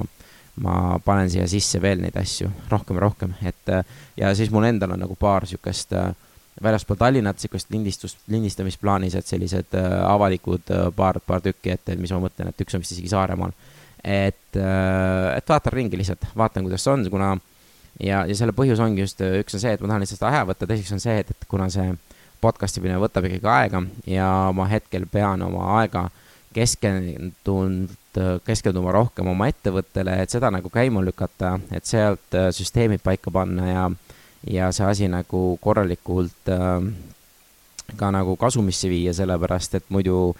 ma 0.60 1.00
panen 1.06 1.30
siia 1.32 1.48
sisse 1.48 1.82
veel 1.82 2.02
neid 2.04 2.18
asju 2.20 2.50
rohkem 2.72 3.00
ja 3.00 3.04
rohkem, 3.06 3.36
et 3.48 3.72
ja 4.20 4.34
siis 4.36 4.52
mul 4.52 4.68
endal 4.68 4.96
on 4.96 5.04
nagu 5.06 5.16
paar 5.20 5.48
sihukest 5.48 5.94
äh, 5.98 6.12
väljaspool 6.64 6.98
Tallinnat 7.00 7.40
sihukest 7.40 7.72
lindistust, 7.72 8.18
lindistamisplaanis, 8.28 9.16
et 9.16 9.28
sellised 9.28 9.76
äh, 9.80 9.92
avalikud 10.10 10.72
äh, 10.76 10.88
paar, 10.96 11.22
paar 11.26 11.44
tükki, 11.46 11.74
et, 11.76 11.86
et 11.88 12.00
mis 12.00 12.12
ma 12.16 12.22
mõtlen, 12.26 12.52
et 12.52 12.66
üks 12.66 12.76
on 12.76 12.84
vist 12.84 12.96
isegi 12.96 13.12
Saaremaal. 13.14 13.56
et, 14.04 14.56
et 14.56 15.50
vaatan 15.52 15.74
ringi 15.74 15.98
lihtsalt, 16.00 16.24
vaatan, 16.40 16.64
kuidas 16.64 16.86
on, 16.88 17.02
kuna 17.12 17.34
ja, 18.00 18.22
ja 18.24 18.36
selle 18.36 18.54
põhjus 18.56 18.80
ongi 18.80 19.04
just, 19.04 19.20
üks 19.20 19.58
on 19.58 19.64
see, 19.64 19.74
et 19.76 19.82
ma 19.84 19.92
tahan 19.92 20.06
lihtsalt 20.06 20.24
aja 20.30 20.46
võtta, 20.48 20.68
teiseks 20.70 20.94
on 20.96 21.04
see, 21.04 21.18
et, 21.20 21.34
et 21.36 21.48
kuna 21.52 21.68
see 21.74 21.90
podcast 22.40 22.80
imine 22.80 22.96
võtab 23.02 23.28
ikkagi 23.28 23.50
aega 23.52 23.84
ja 24.08 24.30
ma 24.56 24.70
hetkel 24.72 25.04
pean 25.12 25.44
oma 25.44 25.66
aega 25.82 26.06
keskendunud 26.54 28.20
keskenduma 28.46 28.92
rohkem 28.92 29.28
oma 29.30 29.48
ettevõttele, 29.52 30.18
et 30.24 30.34
seda 30.34 30.50
nagu 30.52 30.72
käima 30.74 31.04
lükata, 31.06 31.58
et 31.76 31.86
sealt 31.86 32.36
äh, 32.36 32.50
süsteemid 32.56 33.04
paika 33.06 33.32
panna 33.32 33.68
ja, 33.70 33.86
ja 34.50 34.72
see 34.76 34.88
asi 34.88 35.10
nagu 35.12 35.58
korralikult 35.62 36.50
äh, 36.50 36.80
ka 37.98 38.12
nagu 38.14 38.36
kasumisse 38.40 38.90
viia, 38.90 39.14
sellepärast 39.14 39.80
et 39.80 39.90
muidu 39.94 40.34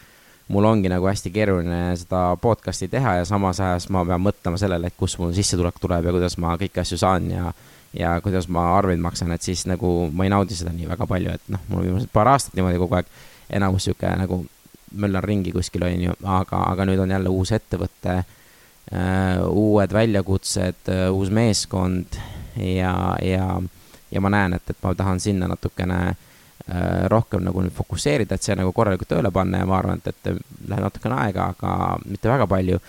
mul 0.50 0.66
ongi 0.66 0.90
nagu 0.90 1.06
hästi 1.06 1.32
keeruline 1.34 1.94
seda 2.02 2.34
podcast'i 2.42 2.90
teha 2.90 3.20
ja 3.20 3.26
samas 3.26 3.62
ajas 3.62 3.90
ma 3.94 4.02
pean 4.06 4.22
mõtlema 4.26 4.58
sellele, 4.58 4.90
et 4.90 4.98
kust 4.98 5.20
mul 5.22 5.34
sissetulek 5.38 5.78
tuleb 5.82 6.10
ja 6.10 6.14
kuidas 6.16 6.38
ma 6.42 6.56
kõiki 6.58 6.82
asju 6.82 6.98
saan 7.02 7.30
ja 7.32 7.52
ja 7.94 8.20
kuidas 8.22 8.46
ma 8.50 8.68
arveid 8.78 9.02
maksan, 9.02 9.32
et 9.34 9.42
siis 9.42 9.64
nagu 9.66 10.10
ma 10.14 10.26
ei 10.26 10.30
naudi 10.30 10.54
seda 10.58 10.74
nii 10.74 10.90
väga 10.92 11.08
palju, 11.10 11.34
et 11.34 11.48
noh, 11.50 11.62
mul 11.72 11.88
viimased 11.88 12.12
paar 12.14 12.30
aastat 12.30 12.58
niimoodi 12.58 12.82
kogu 12.82 13.00
aeg 13.00 13.08
enamus 13.58 13.88
sihuke 13.88 14.12
nagu 14.20 14.44
möllan 14.92 15.24
ringi 15.24 15.54
kuskil, 15.56 15.84
on 15.88 16.08
ju, 16.10 16.16
aga, 16.24 16.64
aga 16.72 16.86
nüüd 16.90 17.02
on 17.04 17.12
jälle 17.16 17.34
uus 17.34 17.52
ettevõte 17.56 18.16
äh,, 18.20 19.42
uued 19.50 19.94
väljakutsed 19.94 20.90
äh,, 20.90 21.08
uus 21.14 21.30
meeskond 21.34 22.20
ja, 22.56 23.18
ja, 23.22 23.62
ja 24.12 24.22
ma 24.22 24.32
näen, 24.34 24.58
et, 24.58 24.70
et 24.70 24.82
ma 24.84 24.94
tahan 24.96 25.20
sinna 25.20 25.48
natukene 25.50 26.00
äh, 26.10 26.16
rohkem 27.12 27.44
nagu 27.46 27.64
nüüd 27.64 27.76
fokusseerida, 27.76 28.36
et 28.36 28.46
see 28.46 28.58
nagu 28.58 28.74
korralikult 28.76 29.12
tööle 29.14 29.32
panna 29.34 29.62
ja 29.62 29.70
ma 29.70 29.78
arvan, 29.80 30.02
et, 30.02 30.10
et 30.14 30.34
läheb 30.70 30.86
natukene 30.86 31.20
aega, 31.26 31.52
aga 31.56 31.76
mitte 32.06 32.32
väga 32.32 32.48
palju, 32.50 32.80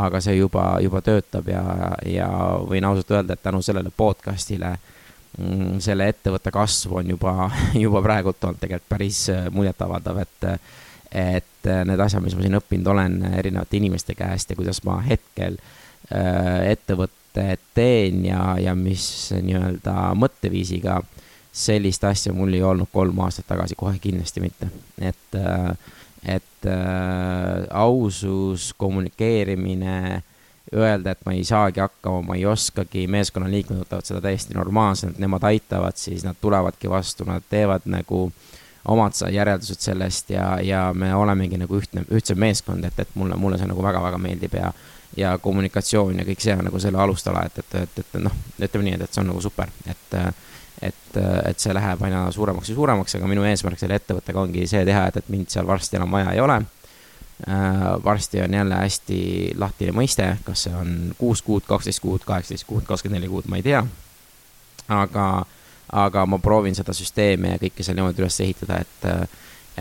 aga 0.00 0.20
see 0.22 0.36
juba, 0.38 0.64
juba 0.82 1.02
töötab 1.04 1.48
ja, 1.50 1.64
ja 2.06 2.30
võin 2.68 2.86
ausalt 2.86 3.10
öelda, 3.16 3.34
et 3.34 3.42
tänu 3.42 3.62
sellele 3.64 3.90
podcast'ile 3.90 4.74
mm, 5.38 5.80
selle 5.82 6.10
ettevõtte 6.12 6.52
kasv 6.54 7.00
on 7.00 7.14
juba, 7.16 7.34
juba 7.84 8.02
praegult 8.04 8.44
olnud 8.44 8.62
tegelikult 8.62 8.92
päris 8.92 9.24
muljetavaldav, 9.56 10.22
et 10.24 10.48
et 11.12 11.66
äh, 11.66 11.84
need 11.84 12.00
asjad, 12.00 12.22
mis 12.22 12.36
ma 12.36 12.44
siin 12.44 12.58
õppinud 12.60 12.90
olen 12.92 13.16
erinevate 13.34 13.78
inimeste 13.80 14.14
käest 14.18 14.50
ja 14.50 14.56
kuidas 14.58 14.82
ma 14.86 15.00
hetkel 15.02 15.58
äh, 16.14 16.70
ettevõtted 16.70 17.62
teen 17.74 18.24
ja, 18.26 18.54
ja 18.62 18.74
mis 18.78 19.04
nii-öelda 19.34 20.12
mõtteviisiga, 20.18 21.00
sellist 21.52 22.04
asja 22.06 22.32
mul 22.34 22.54
ei 22.54 22.62
olnud 22.62 22.90
kolm 22.92 23.18
aastat 23.26 23.48
tagasi, 23.50 23.78
kohe 23.78 23.98
kindlasti 23.98 24.42
mitte. 24.42 24.70
et, 25.00 25.34
äh, 25.34 25.74
et 26.38 26.66
äh, 26.70 27.66
ausus, 27.70 28.70
kommunikeerimine, 28.78 30.22
öelda, 30.74 31.10
et 31.10 31.26
ma 31.26 31.34
ei 31.34 31.42
saagi 31.44 31.82
hakkama, 31.82 32.22
ma 32.28 32.38
ei 32.38 32.46
oskagi, 32.46 33.08
meeskonnaliikmed 33.10 33.82
võtavad 33.82 34.06
seda 34.06 34.22
täiesti 34.22 34.54
normaalselt, 34.54 35.18
nemad 35.18 35.42
aitavad, 35.48 35.98
siis 35.98 36.22
nad 36.22 36.38
tulevadki 36.40 36.90
vastu, 36.90 37.26
nad 37.26 37.42
teevad 37.50 37.88
nagu 37.90 38.28
äh, 38.28 38.59
omad 38.88 39.12
järeldused 39.32 39.80
sellest 39.80 40.30
ja, 40.30 40.54
ja 40.62 40.92
me 40.94 41.14
olemegi 41.14 41.58
nagu 41.60 41.76
ühtne, 41.76 42.04
ühtse 42.10 42.34
meeskond, 42.34 42.84
et, 42.84 42.98
et 42.98 43.10
mulle, 43.14 43.36
mulle 43.36 43.58
see 43.58 43.68
nagu 43.68 43.82
väga-väga 43.84 44.18
meeldib 44.18 44.56
ja 44.60 44.72
ja 45.16 45.32
kommunikatsioon 45.42 46.20
ja 46.20 46.24
kõik 46.24 46.38
see 46.38 46.54
on 46.54 46.68
nagu 46.68 46.78
selle 46.78 47.00
alustala, 47.02 47.42
et, 47.46 47.58
et, 47.58 47.74
et, 47.82 47.96
et 47.98 48.12
noh, 48.22 48.34
ütleme 48.62 48.86
nii, 48.86 48.92
et, 48.94 49.08
et 49.08 49.16
see 49.16 49.22
on 49.24 49.32
nagu 49.32 49.42
super, 49.42 49.72
et 49.90 50.18
et, 50.80 51.16
et 51.44 51.60
see 51.60 51.74
läheb 51.76 52.02
aina 52.06 52.22
suuremaks 52.32 52.70
ja 52.70 52.74
suuremaks, 52.74 53.14
aga 53.18 53.28
minu 53.28 53.44
eesmärk 53.44 53.80
selle 53.80 53.98
ettevõttega 54.00 54.40
ongi 54.40 54.66
see 54.70 54.84
teha, 54.88 55.06
et, 55.10 55.18
et 55.20 55.32
mind 55.32 55.50
seal 55.52 55.66
varsti 55.68 55.98
enam 55.98 56.14
vaja 56.16 56.32
ei 56.32 56.40
ole 56.40 56.56
äh,. 56.56 57.82
varsti 58.04 58.40
on 58.40 58.54
jälle 58.54 58.78
hästi 58.80 59.20
lahtine 59.60 59.92
mõiste, 59.96 60.30
kas 60.46 60.64
see 60.66 60.74
on 60.76 61.14
kuus 61.18 61.42
kuud, 61.42 61.66
kaksteist 61.68 62.00
kuud, 62.00 62.24
kaheksateist 62.24 62.68
kuud, 62.68 62.86
kakskümmend 62.88 63.20
neli 63.20 63.28
kuud, 63.28 63.48
ma 63.48 63.60
ei 63.60 63.66
tea. 63.66 63.84
aga 64.88 65.26
aga 65.92 66.26
ma 66.26 66.38
proovin 66.38 66.74
seda 66.74 66.92
süsteemi 66.96 67.54
ja 67.54 67.60
kõike 67.62 67.82
seal 67.82 67.96
niimoodi 67.98 68.22
üles 68.22 68.40
ehitada, 68.40 68.80
et 68.80 69.30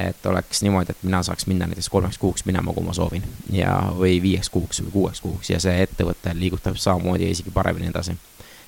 et 0.07 0.25
oleks 0.25 0.61
niimoodi, 0.61 0.91
et 0.91 1.03
mina 1.03 1.23
saaks 1.23 1.47
minna 1.47 1.67
näiteks 1.67 1.89
kolmeks 1.89 2.17
kuuks 2.17 2.45
minema, 2.45 2.73
kui 2.73 2.83
ma 2.83 2.93
soovin 2.93 3.23
ja, 3.51 3.73
või 3.97 4.21
viieks 4.21 4.49
kuuks 4.49 4.83
või 4.85 4.91
kuueks 4.91 5.21
kuuks 5.21 5.49
ja 5.49 5.59
see 5.59 5.81
ettevõte 5.83 6.33
liigutab 6.37 6.77
samamoodi 6.79 7.25
ja 7.25 7.33
isegi 7.35 7.51
paremini 7.51 7.89
edasi. 7.89 8.15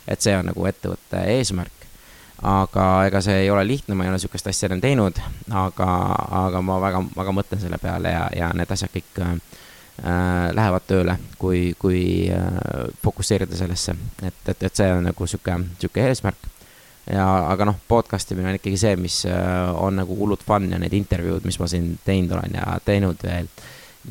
et 0.07 0.21
see 0.21 0.35
on 0.37 0.49
nagu 0.49 0.65
ettevõtte 0.65 1.23
eesmärk. 1.37 1.87
aga 2.41 3.05
ega 3.05 3.21
see 3.21 3.43
ei 3.43 3.49
ole 3.49 3.67
lihtne, 3.67 3.95
ma 3.95 4.03
ei 4.03 4.09
ole 4.09 4.19
sihukest 4.19 4.47
asja 4.47 4.69
enne 4.69 4.81
teinud, 4.81 5.19
aga, 5.49 5.89
aga 6.45 6.61
ma 6.61 6.79
väga, 6.81 7.03
väga 7.17 7.31
mõtlen 7.37 7.61
selle 7.61 7.77
peale 7.77 8.11
ja, 8.11 8.29
ja 8.35 8.49
need 8.53 8.71
asjad 8.71 8.89
kõik 8.91 9.21
äh, 9.21 9.35
lähevad 10.57 10.87
tööle, 10.87 11.19
kui, 11.37 11.75
kui 11.79 12.31
äh, 12.33 12.89
fokusseerida 13.03 13.55
sellesse, 13.55 13.95
et, 14.23 14.41
et, 14.47 14.63
et 14.63 14.75
see 14.75 14.89
on 14.91 15.05
nagu 15.05 15.27
sihuke, 15.27 15.59
sihuke 15.79 16.09
eesmärk 16.09 16.49
ja, 17.09 17.27
aga 17.49 17.69
noh, 17.71 17.77
podcast 17.87 18.31
imine 18.31 18.51
on 18.51 18.59
ikkagi 18.59 18.79
see, 18.79 18.95
mis 19.01 19.21
on 19.73 19.97
nagu 20.01 20.17
hullult 20.17 20.43
fun 20.45 20.69
ja 20.71 20.79
need 20.81 20.93
intervjuud, 20.97 21.45
mis 21.47 21.59
ma 21.59 21.69
siin 21.71 21.93
teinud 22.05 22.35
olen 22.37 22.59
ja 22.59 22.75
teinud 22.85 23.23
veel, 23.25 23.49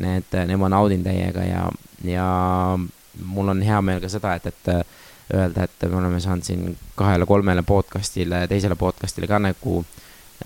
need, 0.02 0.26
need 0.34 0.58
ma 0.60 0.70
naudin 0.72 1.04
täiega 1.06 1.44
ja, 1.46 1.66
ja 2.06 2.26
mul 3.26 3.54
on 3.54 3.62
hea 3.62 3.80
meel 3.84 4.02
ka 4.02 4.10
seda, 4.10 4.34
et, 4.38 4.50
et 4.50 4.72
öelda, 5.34 5.64
et 5.64 5.88
me 5.88 5.96
oleme 5.96 6.20
saanud 6.20 6.44
siin 6.44 6.76
kahele-kolmele 6.98 7.62
podcast'ile, 7.66 8.44
teisele 8.50 8.76
podcast'ile 8.78 9.28
ka 9.30 9.38
nagu 9.42 9.76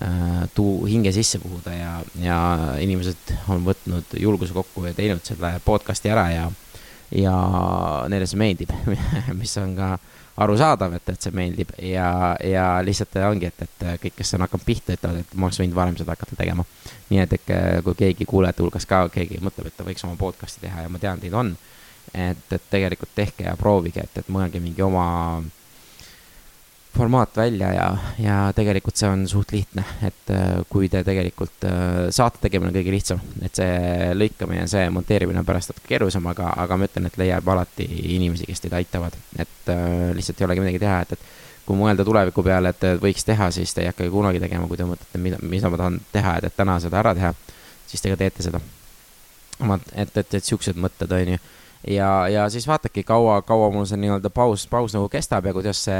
äh, 0.01 0.43
tuu 0.55 0.85
hinge 0.89 1.11
sisse 1.15 1.39
puhuda 1.41 1.73
ja, 1.73 1.93
ja 2.21 2.39
inimesed 2.81 3.33
on 3.49 3.65
võtnud 3.65 4.17
julguse 4.19 4.53
kokku 4.53 4.85
ja 4.85 4.93
teinud 4.97 5.25
selle 5.25 5.55
podcast'i 5.65 6.13
ära 6.13 6.27
ja, 6.33 6.45
ja 7.15 7.35
neile 8.11 8.29
see 8.29 8.41
meeldib 8.41 8.73
mis 9.41 9.57
on 9.61 9.75
ka 9.79 9.95
arusaadav, 10.37 10.97
et, 10.97 11.09
et 11.13 11.21
see 11.21 11.31
meeldib 11.35 11.69
ja, 11.79 12.35
ja 12.43 12.65
lihtsalt 12.83 13.15
ongi, 13.23 13.51
et, 13.51 13.61
et 13.63 13.85
kõik, 14.01 14.17
kes 14.17 14.35
on 14.35 14.43
hakanud 14.43 14.65
pihta, 14.67 14.97
ütlevad, 14.97 15.21
et 15.23 15.37
ma 15.37 15.47
oleks 15.47 15.61
võinud 15.61 15.77
varem 15.77 15.95
seda 15.99 16.11
hakata 16.11 16.35
tegema. 16.35 16.65
nii 17.09 17.21
et, 17.23 17.37
et 17.37 17.53
kui 17.85 17.95
keegi 18.01 18.27
kuulajate 18.27 18.65
hulgas 18.65 18.89
ka 18.89 19.05
keegi 19.13 19.39
mõtleb, 19.43 19.69
et 19.69 19.77
ta 19.77 19.87
võiks 19.87 20.03
oma 20.07 20.19
podcast'i 20.19 20.65
teha 20.65 20.83
ja 20.85 20.91
ma 20.91 20.99
tean, 20.99 21.23
teid 21.23 21.33
on 21.33 21.55
et, 22.13 22.51
et 22.51 22.69
tegelikult 22.69 23.11
tehke 23.15 23.47
ja 23.47 23.55
proovige, 23.59 24.03
et, 24.03 24.21
et 24.21 24.31
mõelge 24.31 24.61
mingi 24.63 24.83
oma 24.85 25.07
formaat 26.95 27.37
välja 27.37 27.71
ja, 27.73 27.87
ja 28.19 28.35
tegelikult 28.55 28.95
see 28.97 29.09
on 29.09 29.25
suht 29.27 29.51
lihtne, 29.51 29.83
et 30.05 30.31
äh, 30.31 30.61
kui 30.71 30.87
te 30.91 31.01
tegelikult 31.03 31.65
äh, 31.67 32.07
saate 32.15 32.39
tegemine 32.45 32.71
on 32.71 32.77
kõige 32.77 32.93
lihtsam, 32.93 33.23
et 33.43 33.57
see 33.57 34.11
lõikamine 34.15 34.67
see 34.71 34.85
monteerimine 34.93 35.41
on 35.41 35.47
pärast 35.47 35.73
natuke 35.73 35.89
keerulisem, 35.91 36.27
aga, 36.31 36.53
aga 36.63 36.77
ma 36.79 36.87
ütlen, 36.87 37.09
et 37.09 37.17
leiab 37.19 37.49
alati 37.51 37.87
inimesi, 38.15 38.47
kes 38.47 38.63
teid 38.63 38.77
aitavad, 38.79 39.17
et 39.37 39.73
äh, 39.73 40.13
lihtsalt 40.15 40.39
ei 40.39 40.47
olegi 40.47 40.63
midagi 40.63 40.81
teha, 40.85 41.01
et, 41.03 41.17
et 41.17 41.65
kui 41.65 41.77
mõelda 41.79 42.05
tuleviku 42.07 42.45
peale, 42.45 42.71
et 42.71 42.87
võiks 43.01 43.27
teha, 43.27 43.49
siis 43.51 43.73
te 43.73 43.83
ei 43.83 43.89
hakkagi 43.89 44.13
kunagi 44.13 44.39
tegema, 44.43 44.69
kui 44.69 44.79
te 44.79 44.87
mõtlete, 44.87 45.21
mida, 45.21 45.41
mida 45.41 45.71
ma 45.73 45.81
tahan 45.81 45.99
teha, 46.13 46.37
et, 46.39 46.47
et 46.47 46.57
täna 46.57 46.77
seda 46.83 47.01
ära 47.01 47.15
teha, 47.17 47.33
siis 47.89 48.03
te 48.03 48.13
ka 48.13 48.19
teete 48.21 48.45
seda. 48.45 48.61
et, 49.95 50.17
et, 50.17 50.33
et 50.39 50.43
siuksed 50.43 50.77
mõtted, 50.79 51.11
on 51.11 51.35
ju. 51.35 51.43
Ja, 51.91 52.27
ja 52.29 52.47
siis 52.49 52.65
vaatagi, 52.67 53.03
kaua, 53.05 53.41
kaua 53.45 53.67
mul 53.73 53.85
see 53.85 53.99
nii-öelda 54.01 54.31
paus, 54.33 54.63
paus 54.67 54.95
nagu 54.95 55.09
kestab 55.09 55.45
ja 55.45 55.53
kuidas 55.53 55.83
see 55.85 55.99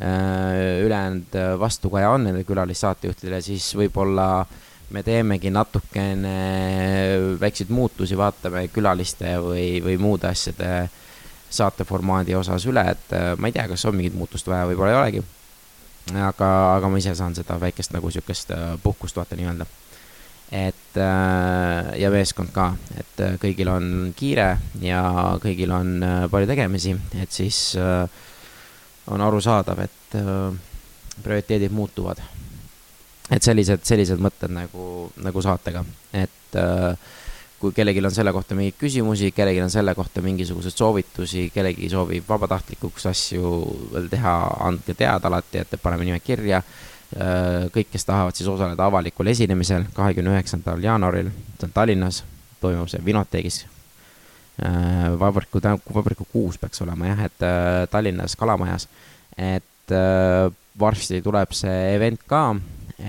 ülejäänud 0.00 1.34
vastukaja 1.60 2.10
on 2.14 2.24
nendele 2.24 2.44
külalissaatejuhtidele, 2.48 3.40
siis 3.44 3.66
võib-olla 3.76 4.46
me 4.90 5.02
teemegi 5.06 5.50
natukene 5.52 6.36
väikseid 7.40 7.68
muutusi, 7.74 8.16
vaatame 8.18 8.66
külaliste 8.72 9.36
või, 9.44 9.66
või 9.84 9.98
muude 10.00 10.30
asjade 10.30 10.88
saateformaadi 11.50 12.34
osas 12.38 12.64
üle, 12.70 12.84
et 12.94 13.12
äh, 13.16 13.34
ma 13.38 13.50
ei 13.50 13.54
tea, 13.56 13.66
kas 13.70 13.84
on 13.90 13.98
mingit 13.98 14.16
muutust 14.16 14.48
vaja, 14.50 14.68
võib-olla 14.70 14.94
ei 14.94 15.00
olegi. 15.02 15.22
aga, 16.14 16.48
aga 16.76 16.88
ma 16.88 16.98
ise 16.98 17.14
saan 17.14 17.34
seda 17.34 17.58
väikest 17.60 17.92
nagu 17.92 18.10
sihukest 18.10 18.54
äh, 18.54 18.74
puhkust 18.82 19.18
vaata 19.18 19.36
nii-öelda 19.38 19.66
et 20.50 20.96
äh, 20.98 21.98
ja 22.00 22.10
meeskond 22.10 22.50
ka, 22.54 22.72
et 22.98 23.22
äh, 23.22 23.36
kõigil 23.38 23.70
on 23.70 23.84
kiire 24.18 24.56
ja 24.82 25.02
kõigil 25.42 25.70
on 25.74 25.92
äh, 26.02 26.24
palju 26.30 26.50
tegemisi, 26.50 26.96
et 27.22 27.30
siis 27.30 27.76
on 29.06 29.20
arusaadav, 29.20 29.78
et 29.80 30.18
prioriteedid 31.22 31.72
muutuvad. 31.72 32.20
et 33.30 33.42
sellised, 33.42 33.84
sellised 33.86 34.18
mõtted 34.18 34.50
nagu, 34.50 35.12
nagu 35.22 35.42
saatega, 35.42 35.84
et 36.12 36.56
kui 37.60 37.72
kellelgi 37.76 38.02
on 38.02 38.14
selle 38.14 38.32
kohta 38.32 38.56
mingeid 38.58 38.78
küsimusi, 38.80 39.30
kellelgi 39.36 39.62
on 39.62 39.70
selle 39.70 39.94
kohta 39.94 40.22
mingisuguseid 40.24 40.74
soovitusi, 40.74 41.50
kellelgi 41.54 41.90
soovib 41.92 42.26
vabatahtlikuks 42.28 43.06
asju 43.06 43.52
veel 43.92 44.08
teha, 44.10 44.34
andke 44.66 44.96
teada 44.98 45.28
alati, 45.28 45.62
et 45.62 45.76
paneme 45.82 46.08
nimed 46.08 46.24
kirja 46.24 46.62
kõik, 47.74 47.90
kes 47.90 48.06
tahavad 48.06 48.38
siis 48.38 48.48
osaleda 48.48 48.86
avalikul 48.86 49.26
esinemisel 49.32 49.88
kahekümne 49.94 50.30
üheksandal 50.36 50.82
jaanuaril, 50.82 51.30
see 51.58 51.66
on 51.66 51.74
Tallinnas, 51.74 52.22
toimub 52.62 52.90
see 52.90 53.02
Vinoteegis. 53.04 53.64
Äh, 54.60 55.06
vabriku, 55.20 55.60
vabriku 55.94 56.26
kuus 56.32 56.58
peaks 56.60 56.82
olema 56.84 57.08
jah, 57.08 57.24
et 57.30 57.46
äh, 57.46 57.86
Tallinnas 57.90 58.36
Kalamajas, 58.36 58.88
et 59.38 59.64
varsti 60.78 61.18
tuleb 61.24 61.54
see 61.56 61.78
event 61.96 62.20
ka, 62.30 62.42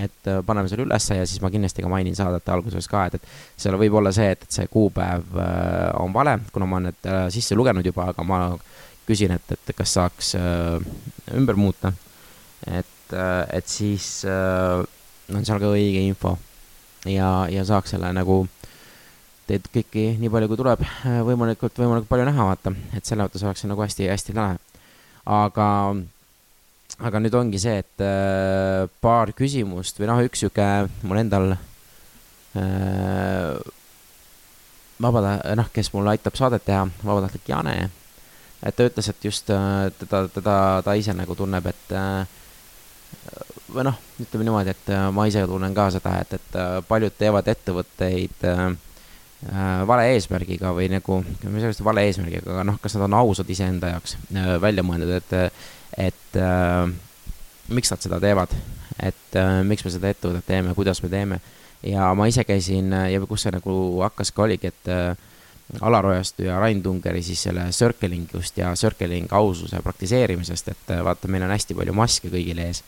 et 0.02 0.30
paneme 0.46 0.66
selle 0.66 0.82
ülesse 0.88 1.14
ja 1.14 1.26
siis 1.28 1.38
ma 1.44 1.50
kindlasti 1.52 1.84
ka 1.84 1.90
mainin 1.92 2.16
saadete 2.18 2.50
alguses 2.50 2.88
ka, 2.90 3.04
et, 3.06 3.20
et 3.20 3.60
seal 3.60 3.76
võib 3.78 3.94
olla 4.00 4.10
see, 4.14 4.32
et, 4.34 4.42
et 4.42 4.56
see 4.56 4.66
kuupäev 4.72 5.36
on 6.00 6.10
vale, 6.16 6.38
kuna 6.50 6.66
ma 6.66 6.80
olen 6.80 6.88
need 6.90 7.10
sisse 7.36 7.54
lugenud 7.54 7.86
juba, 7.86 8.08
aga 8.10 8.24
ma 8.26 8.40
küsin, 9.06 9.36
et, 9.36 9.54
et 9.54 9.70
kas 9.76 9.94
saaks 9.94 10.32
ümber 11.36 11.60
muuta. 11.60 11.92
et 12.66 12.90
et, 13.12 13.54
äh, 13.56 13.62
siis 13.66 14.24
äh, 14.24 14.84
on 15.34 15.44
seal 15.44 15.60
ka 15.60 15.70
õige 15.72 16.02
info 16.06 16.36
ja, 17.08 17.46
ja 17.50 17.64
saaks 17.64 17.94
selle 17.94 18.12
nagu 18.14 18.46
teid 19.52 19.68
kõiki 19.74 20.04
nii 20.20 20.30
palju, 20.32 20.48
kui 20.48 20.60
tuleb, 20.60 20.82
võimalikult, 21.28 21.76
võimalikult 21.76 22.10
palju 22.10 22.26
näha, 22.28 22.48
vaata, 22.48 22.72
et 22.96 23.08
selle 23.08 23.26
mõttes 23.26 23.44
oleks 23.44 23.62
see 23.62 23.70
nagu 23.70 23.84
hästi-hästi 23.84 24.36
lahe. 24.36 24.58
aga, 25.28 25.68
aga 26.98 27.22
nüüd 27.22 27.36
ongi 27.38 27.60
see, 27.62 27.76
et 27.84 28.04
äh, 28.04 28.88
paar 29.04 29.32
küsimust 29.36 30.00
või 30.00 30.10
noh, 30.10 30.22
üks 30.26 30.42
sihuke 30.42 30.68
mul 31.06 31.20
endal 31.20 31.54
äh, 31.54 33.56
vabata-, 35.02 35.40
noh, 35.58 35.68
kes 35.74 35.92
mul 35.94 36.12
aitab 36.14 36.38
saadet 36.38 36.64
teha, 36.66 36.86
vabatahtlik 37.04 37.50
Jane, 37.52 37.74
et 38.62 38.76
ta 38.76 38.88
ütles, 38.88 39.10
et 39.12 39.28
just 39.28 39.50
äh, 39.52 39.90
teda, 40.00 40.24
teda, 40.32 40.56
ta 40.86 40.96
ise 40.98 41.14
nagu 41.16 41.36
tunneb, 41.38 41.68
et 41.70 41.98
äh, 41.98 42.22
või 43.72 43.86
noh, 43.88 43.98
ütleme 44.22 44.48
niimoodi, 44.48 44.72
et 44.72 44.92
äh, 44.92 45.10
ma 45.14 45.28
ise 45.28 45.44
tunnen 45.48 45.76
ka 45.76 45.90
seda, 45.94 46.16
et, 46.24 46.40
et 46.40 46.58
äh, 46.58 46.78
paljud 46.88 47.14
teevad 47.18 47.48
ettevõtteid 47.52 48.48
äh, 48.48 48.64
vale 49.86 50.04
eesmärgiga 50.14 50.70
või 50.76 50.86
nagu, 50.92 51.16
mis 51.50 51.64
just 51.66 51.82
vale 51.82 52.04
eesmärgiga, 52.06 52.44
aga 52.46 52.66
noh, 52.68 52.76
kas 52.82 52.94
nad 52.94 53.08
on 53.08 53.16
ausad 53.18 53.48
iseenda 53.50 53.90
jaoks 53.90 54.14
äh, 54.36 54.52
välja 54.62 54.84
mõeldud, 54.86 55.16
et, 55.16 55.66
et 55.98 56.38
äh, 56.38 56.86
miks 57.74 57.90
nad 57.90 58.04
seda 58.04 58.20
teevad, 58.22 58.54
et 59.02 59.38
äh, 59.40 59.58
miks 59.66 59.82
me 59.86 59.94
seda 59.94 60.12
ettevõtet 60.12 60.46
teeme, 60.46 60.76
kuidas 60.78 61.02
me 61.02 61.10
teeme. 61.10 61.40
ja 61.82 62.12
ma 62.14 62.28
ise 62.30 62.44
käisin 62.46 62.94
ja 63.10 63.20
kus 63.26 63.42
see 63.42 63.50
nagu 63.50 63.74
hakkas 64.04 64.30
ka 64.30 64.46
oligi, 64.46 64.70
et 64.70 64.90
äh, 64.92 65.28
Alar 65.80 66.06
Ojastu 66.06 66.44
ja 66.44 66.58
Rain 66.60 66.82
Tungeri 66.82 67.22
siis 67.24 67.42
selle 67.42 67.70
circling'ust 67.72 68.58
ja 68.60 68.74
circling 68.76 69.32
aususe 69.32 69.80
praktiseerimisest, 69.82 70.68
et 70.68 70.92
vaata, 71.02 71.30
meil 71.32 71.46
on 71.46 71.54
hästi 71.54 71.74
palju 71.74 71.94
maske 71.96 72.30
kõigil 72.30 72.60
ees 72.60 72.82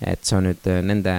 et 0.00 0.24
see 0.24 0.36
on 0.38 0.48
nüüd 0.48 0.68
äh, 0.70 0.80
nende, 0.84 1.14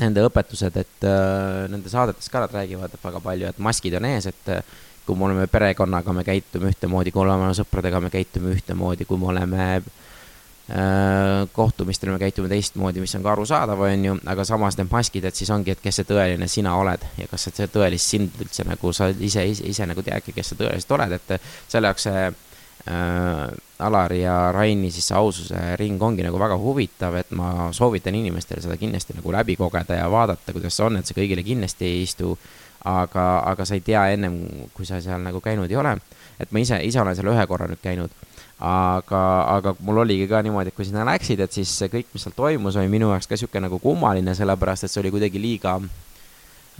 nende 0.00 0.24
õpetused, 0.26 0.76
et 0.80 1.06
äh, 1.06 1.66
nende 1.72 1.90
saadetes 1.92 2.30
ka 2.32 2.44
nad 2.44 2.54
räägivad 2.54 2.94
väga 3.02 3.20
palju, 3.22 3.50
et 3.50 3.60
maskid 3.62 3.96
on 3.98 4.08
ees, 4.08 4.28
et 4.30 4.52
äh, 4.52 4.62
kui 5.06 5.18
me 5.18 5.28
oleme 5.28 5.48
perekonnaga, 5.50 6.14
me 6.14 6.24
käitume 6.24 6.70
ühtemoodi, 6.70 7.12
kui 7.12 7.24
oleme 7.24 7.50
sõpradega, 7.58 8.00
me 8.00 8.10
käitume 8.12 8.54
ühtemoodi, 8.54 9.06
kui 9.08 9.20
me 9.20 9.28
oleme 9.32 9.66
äh, 9.76 11.42
kohtumistel, 11.52 12.12
me 12.14 12.20
käitume 12.22 12.48
teistmoodi, 12.52 13.02
mis 13.02 13.14
on 13.18 13.26
ka 13.26 13.34
arusaadav, 13.34 13.82
on 13.88 14.06
ju, 14.08 14.14
aga 14.32 14.46
samas 14.48 14.78
need 14.78 14.92
maskid, 14.92 15.26
et 15.28 15.38
siis 15.38 15.50
ongi, 15.52 15.74
et 15.74 15.82
kes 15.82 16.00
see 16.00 16.08
tõeline 16.08 16.48
sina 16.48 16.76
oled 16.78 17.04
ja 17.18 17.28
kas 17.30 17.50
see 17.50 17.68
tõelist 17.74 18.14
sind 18.14 18.40
üldse 18.40 18.64
nagu 18.68 18.94
sa 18.96 19.10
ise, 19.12 19.44
ise, 19.54 19.66
ise 19.74 19.90
nagu 19.90 20.06
teadki, 20.06 20.34
kes 20.36 20.54
sa 20.54 20.60
tõeliselt 20.62 20.96
oled, 20.96 21.18
et 21.18 21.52
selle 21.68 21.92
jaoks 21.92 22.08
see 22.08 22.24
äh, 22.30 22.40
Alari 22.86 24.22
ja 24.22 24.52
Raini 24.52 24.90
siis 24.90 25.06
see 25.10 25.16
aususe 25.18 25.60
ring 25.78 26.02
ongi 26.02 26.24
nagu 26.26 26.38
väga 26.38 26.56
huvitav, 26.58 27.14
et 27.18 27.30
ma 27.38 27.68
soovitan 27.74 28.14
inimestele 28.18 28.62
seda 28.62 28.76
kindlasti 28.78 29.14
nagu 29.18 29.32
läbi 29.34 29.56
kogeda 29.58 30.00
ja 30.00 30.08
vaadata, 30.10 30.54
kuidas 30.54 30.76
see 30.76 30.86
on, 30.86 30.98
et 30.98 31.06
see 31.06 31.18
kõigile 31.18 31.44
kindlasti 31.46 31.86
ei 31.86 32.02
istu. 32.02 32.36
aga, 32.84 33.24
aga 33.46 33.62
sa 33.62 33.76
ei 33.78 33.80
tea 33.86 34.00
ennem, 34.10 34.40
kui 34.74 34.82
sa 34.82 34.98
seal 34.98 35.22
nagu 35.22 35.38
käinud 35.40 35.70
ei 35.70 35.76
ole. 35.78 35.96
et 36.40 36.50
ma 36.50 36.58
ise, 36.58 36.80
ise 36.82 37.00
olen 37.00 37.14
seal 37.14 37.30
ühe 37.30 37.46
korra 37.46 37.68
nüüd 37.70 37.82
käinud. 37.82 38.10
aga, 38.58 39.22
aga 39.56 39.74
mul 39.80 40.02
oligi 40.02 40.26
ka 40.28 40.42
niimoodi, 40.42 40.74
et 40.74 40.74
kui 40.74 40.84
sinna 40.84 41.06
läksid, 41.06 41.40
et 41.40 41.52
siis 41.52 41.70
kõik, 41.86 42.10
mis 42.14 42.22
seal 42.26 42.34
toimus, 42.34 42.76
oli 42.76 42.90
minu 42.90 43.10
jaoks 43.14 43.30
ka 43.30 43.38
sihuke 43.38 43.62
nagu 43.62 43.78
kummaline, 43.78 44.34
sellepärast 44.34 44.84
et 44.84 44.90
see 44.90 45.02
oli 45.02 45.14
kuidagi 45.14 45.38
liiga 45.42 45.78
äh, 45.78 46.11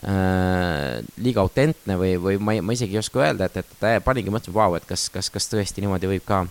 liiga 0.02 1.42
autentne 1.42 1.94
või, 2.00 2.16
või 2.18 2.38
ma, 2.40 2.56
ma 2.64 2.74
isegi 2.74 2.96
ei 2.96 3.02
oska 3.02 3.20
öelda, 3.22 3.46
et, 3.46 3.60
et 3.60 4.04
paningi 4.04 4.32
mõtlema, 4.32 4.56
vau, 4.56 4.76
et 4.78 4.86
kas, 4.88 5.04
kas, 5.12 5.28
kas 5.30 5.46
tõesti 5.52 5.84
niimoodi 5.84 6.10
võib 6.10 6.24
ka. 6.26 6.46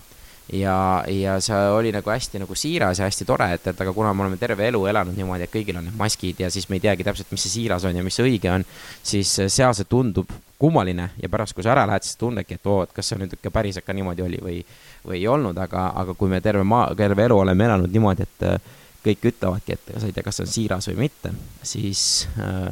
Ja, 0.51 1.03
ja 1.07 1.37
see 1.39 1.57
oli 1.71 1.93
nagu 1.95 2.09
hästi 2.11 2.41
nagu 2.41 2.55
siiras 2.59 2.99
ja 2.99 3.05
hästi 3.07 3.25
tore, 3.27 3.45
et, 3.55 3.67
et 3.71 3.81
aga 3.81 3.93
kuna 3.95 4.11
me 4.13 4.25
oleme 4.25 4.39
terve 4.41 4.65
elu 4.67 4.81
elanud 4.89 5.15
niimoodi, 5.15 5.45
et 5.45 5.53
kõigil 5.53 5.77
on 5.79 5.85
need 5.87 5.95
maskid 5.95 6.41
ja 6.43 6.49
siis 6.51 6.67
me 6.67 6.75
ei 6.75 6.83
teagi 6.83 7.05
täpselt, 7.07 7.29
mis 7.31 7.45
see 7.45 7.53
siiras 7.53 7.85
on 7.87 7.95
ja 7.95 8.03
mis 8.03 8.17
see 8.19 8.25
õige 8.27 8.51
on, 8.51 8.65
siis 9.13 9.31
seal 9.47 9.71
see 9.77 9.87
tundub 9.87 10.33
kummaline 10.59 11.07
ja 11.21 11.29
pärast, 11.31 11.55
kui 11.55 11.63
sa 11.63 11.71
ära 11.71 11.85
lähed, 11.87 12.03
siis 12.03 12.19
tundedki, 12.19 12.59
et 12.59 12.67
oo, 12.67 12.81
et 12.83 12.91
kas 12.93 13.13
see 13.13 13.21
nüüd 13.21 13.37
ikka 13.37 13.53
päriselt 13.53 13.87
ka 13.87 13.95
niimoodi 13.95 14.25
oli 14.25 14.41
või, 14.43 14.59
või 15.07 15.21
ei 15.21 15.27
olnud, 15.31 15.57
aga, 15.57 15.87
aga 16.03 16.17
kui 16.19 16.29
me 16.29 16.41
terve 16.43 16.65
maa, 16.67 16.89
terve 16.99 17.25
elu 17.29 17.37
oleme 17.45 17.69
elanud 17.69 17.95
niimoodi, 17.95 18.27
et 18.27 18.45
äh, 18.49 18.73
kõik 19.05 19.29
ütlevadki, 19.31 19.77
et 19.77 19.93
sa 19.95 20.09
ei 20.09 20.13
tea, 20.17 20.25
kas 20.25 20.41
see 20.41 20.49
on 20.49 20.51
siiras 20.51 20.91
või 20.91 20.99
mitte, 21.05 21.31
siis 21.65 22.03
äh,, 22.37 22.67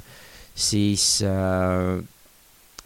siis 0.60 1.22
äh, 1.24 2.00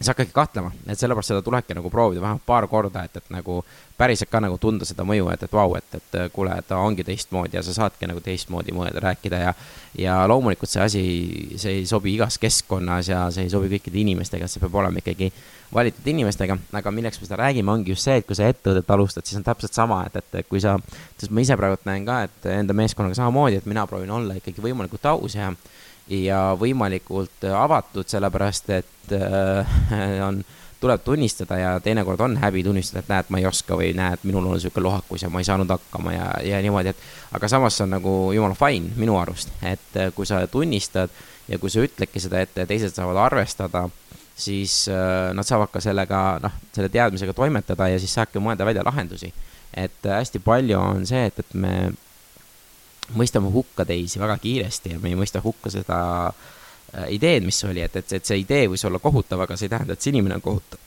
sa 0.00 0.12
hakkadki 0.12 0.34
kahtlema, 0.34 0.72
et 0.88 0.98
sellepärast 0.98 1.30
seda 1.32 1.42
tulebki 1.42 1.74
nagu 1.76 1.90
proovida 1.90 2.22
vähemalt 2.22 2.42
paar 2.46 2.66
korda, 2.68 3.04
et, 3.06 3.16
et 3.16 3.30
nagu 3.32 3.60
päriselt 3.98 4.30
ka 4.30 4.40
nagu 4.42 4.58
tunda 4.58 4.86
seda 4.88 5.06
mõju, 5.06 5.28
et, 5.32 5.44
et 5.46 5.54
vau, 5.54 5.76
et, 5.78 5.96
et 5.98 6.16
kuule, 6.34 6.54
ta 6.68 6.80
ongi 6.82 7.06
teistmoodi 7.06 7.56
ja 7.56 7.62
sa 7.62 7.74
saadki 7.76 8.08
nagu 8.10 8.22
teistmoodi 8.24 8.74
mõelda, 8.74 9.02
rääkida 9.04 9.42
ja 9.44 9.54
ja 9.98 10.16
loomulikult 10.26 10.70
see 10.70 10.82
asi, 10.82 11.02
see 11.60 11.76
ei 11.78 11.84
sobi 11.86 12.16
igas 12.16 12.38
keskkonnas 12.42 13.08
ja 13.12 13.20
see 13.34 13.46
ei 13.46 13.52
sobi 13.52 13.70
kõikide 13.76 14.00
inimestega, 14.02 14.48
see 14.50 14.62
peab 14.62 14.74
olema 14.82 14.98
ikkagi 14.98 15.30
valitud 15.74 16.08
inimestega, 16.10 16.56
aga 16.74 16.92
milleks 16.94 17.20
me 17.20 17.28
seda 17.28 17.38
räägime, 17.44 17.70
ongi 17.70 17.94
just 17.94 18.06
see, 18.08 18.18
et 18.18 18.26
kui 18.26 18.34
sa 18.38 18.48
ettevõtet 18.50 18.90
alustad, 18.90 19.26
siis 19.26 19.38
on 19.38 19.46
täpselt 19.46 19.74
sama, 19.74 20.02
et, 20.08 20.18
et 20.18 20.50
kui 20.50 20.62
sa, 20.62 20.74
sest 21.18 21.30
ma 21.34 21.46
ise 21.46 21.56
praegu 21.58 21.78
näen 21.86 22.06
ka, 22.06 22.24
et 22.26 22.50
enda 22.50 22.74
meeskonnaga 22.76 23.18
samamoodi, 23.18 23.62
et 23.62 23.70
mina 23.70 23.86
proovin 23.90 24.10
olla 24.14 24.36
ikkagi 24.38 24.62
võimalikult 24.62 25.06
aus 25.14 25.38
ja 25.38 25.52
ja 26.08 26.40
võimalikult 26.60 27.46
avatud, 27.48 28.08
sellepärast 28.08 28.70
et 28.76 29.14
äh, 29.16 29.74
on, 30.28 30.42
tuleb 30.80 31.00
tunnistada 31.04 31.56
ja 31.56 31.74
teinekord 31.80 32.20
on 32.20 32.36
häbi 32.42 32.64
tunnistada, 32.64 33.00
et 33.00 33.12
näed, 33.12 33.30
ma 33.32 33.40
ei 33.40 33.46
oska 33.48 33.78
või 33.80 33.94
näed, 33.96 34.24
minul 34.28 34.44
on 34.44 34.58
niisugune 34.58 34.84
lohakus 34.84 35.24
ja 35.24 35.30
ma 35.32 35.40
ei 35.40 35.48
saanud 35.48 35.70
hakkama 35.72 36.12
ja, 36.12 36.26
ja 36.44 36.60
niimoodi, 36.64 36.92
et 36.92 37.36
aga 37.36 37.48
samas 37.48 37.78
see 37.78 37.86
on 37.86 37.96
nagu 37.96 38.14
jumala 38.36 38.58
fine 38.58 38.92
minu 39.00 39.16
arust, 39.16 39.54
et 39.64 40.00
kui 40.16 40.28
sa 40.28 40.42
tunnistad 40.50 41.12
ja 41.48 41.58
kui 41.60 41.72
sa 41.72 41.84
ütledki 41.84 42.20
seda, 42.20 42.44
et 42.44 42.66
teised 42.68 42.92
saavad 42.92 43.22
arvestada 43.24 43.86
siis 44.36 44.88
äh, 44.88 45.34
nad 45.34 45.46
saavad 45.46 45.70
ka 45.72 45.80
sellega, 45.82 46.38
noh, 46.42 46.54
selle 46.74 46.90
teadmisega 46.92 47.34
toimetada 47.36 47.88
ja 47.92 48.00
siis 48.02 48.14
saabki 48.16 48.42
mõelda 48.42 48.66
välja 48.66 48.82
lahendusi. 48.86 49.32
et 49.74 50.06
äh, 50.06 50.18
hästi 50.18 50.38
palju 50.38 50.78
on 50.78 51.06
see, 51.06 51.24
et, 51.26 51.38
et 51.38 51.54
me 51.54 51.92
mõistame 53.14 53.50
hukka 53.52 53.84
teisi 53.88 54.20
väga 54.22 54.38
kiiresti 54.40 54.94
ja 54.94 55.02
me 55.02 55.12
ei 55.12 55.18
mõista 55.18 55.42
hukka 55.44 55.72
seda 55.72 55.98
äh, 56.28 57.10
ideed, 57.16 57.44
mis 57.44 57.60
oli, 57.68 57.84
et, 57.84 57.96
et, 58.00 58.16
et 58.18 58.24
see 58.24 58.40
idee 58.40 58.68
võis 58.72 58.84
olla 58.88 59.02
kohutav, 59.02 59.44
aga 59.44 59.58
see 59.58 59.68
ei 59.68 59.74
tähenda, 59.76 59.96
et 59.96 60.04
see 60.04 60.14
inimene 60.14 60.38
on 60.40 60.44
kohutav. 60.44 60.80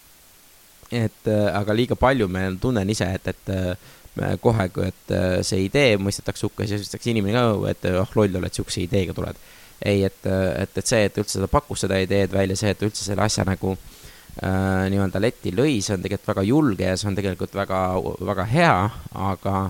et 0.92 1.28
aga 1.28 1.74
liiga 1.76 1.96
palju 2.00 2.30
me 2.32 2.48
tunnen 2.62 2.90
ise, 2.90 3.10
et, 3.20 3.28
et 3.28 4.40
kohe, 4.42 4.70
kui, 4.74 4.88
et 4.88 5.12
see 5.46 5.66
idee 5.66 5.98
mõistetakse 6.00 6.48
hukka, 6.48 6.66
siis 6.66 6.88
öeldakse 6.88 7.12
inimene 7.12 7.36
ka, 7.36 7.72
et 7.74 7.90
oh, 7.92 8.16
loll 8.16 8.40
oled, 8.40 8.56
sihukese 8.56 8.86
ideega 8.88 9.14
tuled 9.14 9.38
ei, 9.82 10.04
et, 10.04 10.26
et, 10.26 10.78
et 10.78 10.88
see, 10.88 11.06
et 11.08 11.20
üldse 11.22 11.42
ta 11.42 11.50
pakkus 11.52 11.86
seda 11.86 12.00
ideed 12.02 12.34
välja, 12.34 12.58
see, 12.58 12.74
et 12.74 12.86
üldse 12.86 13.06
selle 13.06 13.26
asja 13.26 13.46
nagu 13.48 13.76
äh, 13.76 14.88
nii-öelda 14.92 15.22
letti 15.22 15.54
lõi, 15.56 15.78
see 15.86 15.98
on 15.98 16.06
tegelikult 16.06 16.32
väga 16.34 16.46
julge 16.48 16.90
ja 16.90 16.98
see 16.98 17.12
on 17.12 17.18
tegelikult 17.18 17.58
väga, 17.58 17.82
väga 18.32 18.48
hea, 18.54 18.78
aga 19.28 19.68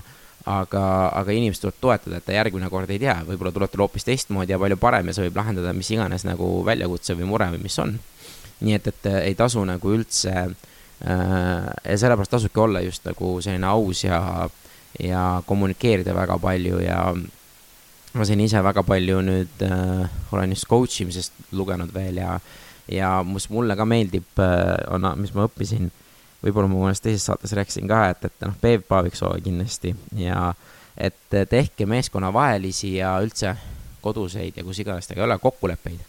aga, 0.48 0.84
aga 1.18 1.34
inimest 1.34 1.64
tuleb 1.64 1.76
toetada, 1.80 2.18
et 2.18 2.26
ta 2.26 2.36
järgmine 2.36 2.70
kord 2.72 2.90
ei 2.90 3.00
tea, 3.02 3.18
võib-olla 3.28 3.52
tuleb 3.54 3.72
tal 3.72 3.84
hoopis 3.84 4.06
teistmoodi 4.08 4.54
ja 4.54 4.60
palju 4.60 4.78
parem 4.80 5.10
ja 5.10 5.16
see 5.16 5.26
võib 5.28 5.40
lahendada 5.40 5.74
mis 5.76 5.90
iganes 5.92 6.24
nagu 6.28 6.50
väljakutse 6.66 7.16
või 7.18 7.28
mure 7.32 7.50
või 7.54 7.62
mis 7.66 7.78
on. 7.82 7.98
nii 8.64 8.74
et, 8.74 8.88
et 8.90 9.10
ei 9.20 9.34
tasu 9.38 9.62
nagu 9.68 9.92
üldse 9.94 10.32
äh, 10.34 11.66
sellepärast 11.94 12.32
tasubki 12.36 12.60
olla 12.60 12.82
just 12.82 13.04
nagu 13.06 13.36
selline 13.44 13.68
aus 13.68 14.04
ja, 14.04 14.48
ja 14.98 15.42
kommunikeerida 15.46 16.14
väga 16.16 16.38
palju 16.42 16.80
ja 16.82 17.02
ma 18.14 18.26
siin 18.26 18.40
ise 18.42 18.62
väga 18.64 18.82
palju 18.86 19.20
nüüd 19.22 19.62
äh, 19.66 20.08
olen 20.32 20.56
just 20.56 20.68
coach 20.70 21.02
imisest 21.04 21.36
lugenud 21.52 21.92
veel 21.94 22.18
ja, 22.22 22.38
ja 22.90 23.18
mis 23.26 23.50
mulle 23.52 23.76
ka 23.76 23.86
meeldib 23.88 24.42
äh,, 24.42 24.74
on, 24.94 25.06
mis 25.20 25.34
ma 25.36 25.46
õppisin, 25.48 25.90
võib-olla 26.44 26.70
ma 26.70 26.84
mõnes 26.86 27.02
teises 27.02 27.26
saates 27.28 27.54
rääkisin 27.56 27.88
ka, 27.90 28.04
et, 28.12 28.28
et 28.28 28.46
noh, 28.46 28.54
Peep 28.60 28.86
Paaviksoo 28.88 29.32
kindlasti 29.44 29.94
ja 30.18 30.52
et 30.98 31.38
tehke 31.50 31.86
meeskonnavahelisi 31.86 32.96
ja 32.96 33.16
üldse 33.22 33.54
koduseid 34.02 34.56
ja 34.58 34.64
kus 34.66 34.80
iganes 34.82 35.06
tega 35.06 35.22
ei 35.22 35.28
ole 35.28 35.38
kokkuleppeid. 35.42 36.00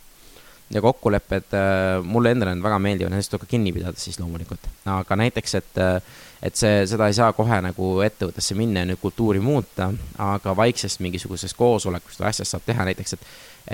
ja 0.69 0.81
kokkulepped 0.81 1.53
äh, 1.57 2.03
mulle 2.05 2.31
endale 2.31 2.53
väga 2.61 2.79
meeldivad, 2.79 3.09
nendest 3.13 3.31
tuleb 3.33 3.47
ka 3.47 3.53
kinni 3.55 3.73
pidada 3.73 3.97
siis 3.97 4.19
loomulikult, 4.21 4.67
aga 4.85 5.15
näiteks, 5.17 5.55
et 5.57 5.79
äh, 5.81 6.01
et 6.41 6.55
see, 6.55 6.83
seda 6.87 7.09
ei 7.09 7.15
saa 7.15 7.33
kohe 7.35 7.59
nagu 7.63 7.89
ettevõttesse 8.05 8.55
minna 8.55 8.83
ja 8.83 8.89
nüüd 8.89 9.01
kultuuri 9.01 9.41
muuta, 9.43 9.89
aga 10.23 10.55
vaiksest 10.55 11.01
mingisugusest 11.03 11.57
koosolekust 11.59 12.21
või 12.21 12.29
asjast 12.31 12.55
saab 12.55 12.65
teha 12.67 12.85
näiteks, 12.87 13.17
et, 13.17 13.25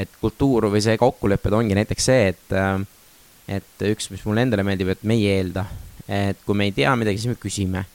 et 0.05 0.19
kultuur 0.21 0.69
või 0.74 0.81
see 0.83 0.97
kokkulepped 1.01 1.53
ongi 1.53 1.77
näiteks 1.77 2.09
see, 2.09 2.31
et, 2.33 2.55
et 3.59 3.85
üks, 3.91 4.09
mis 4.13 4.25
mulle 4.25 4.47
endale 4.47 4.65
meeldib, 4.65 4.95
et 4.95 5.05
me 5.05 5.17
ei 5.19 5.27
eelda, 5.35 5.67
et 6.07 6.38
kui 6.45 6.55
me 6.55 6.69
ei 6.69 6.71
tea 6.71 6.95
midagi, 6.95 7.21
siis 7.21 7.33
me 7.33 7.39
küsime. 7.41 7.85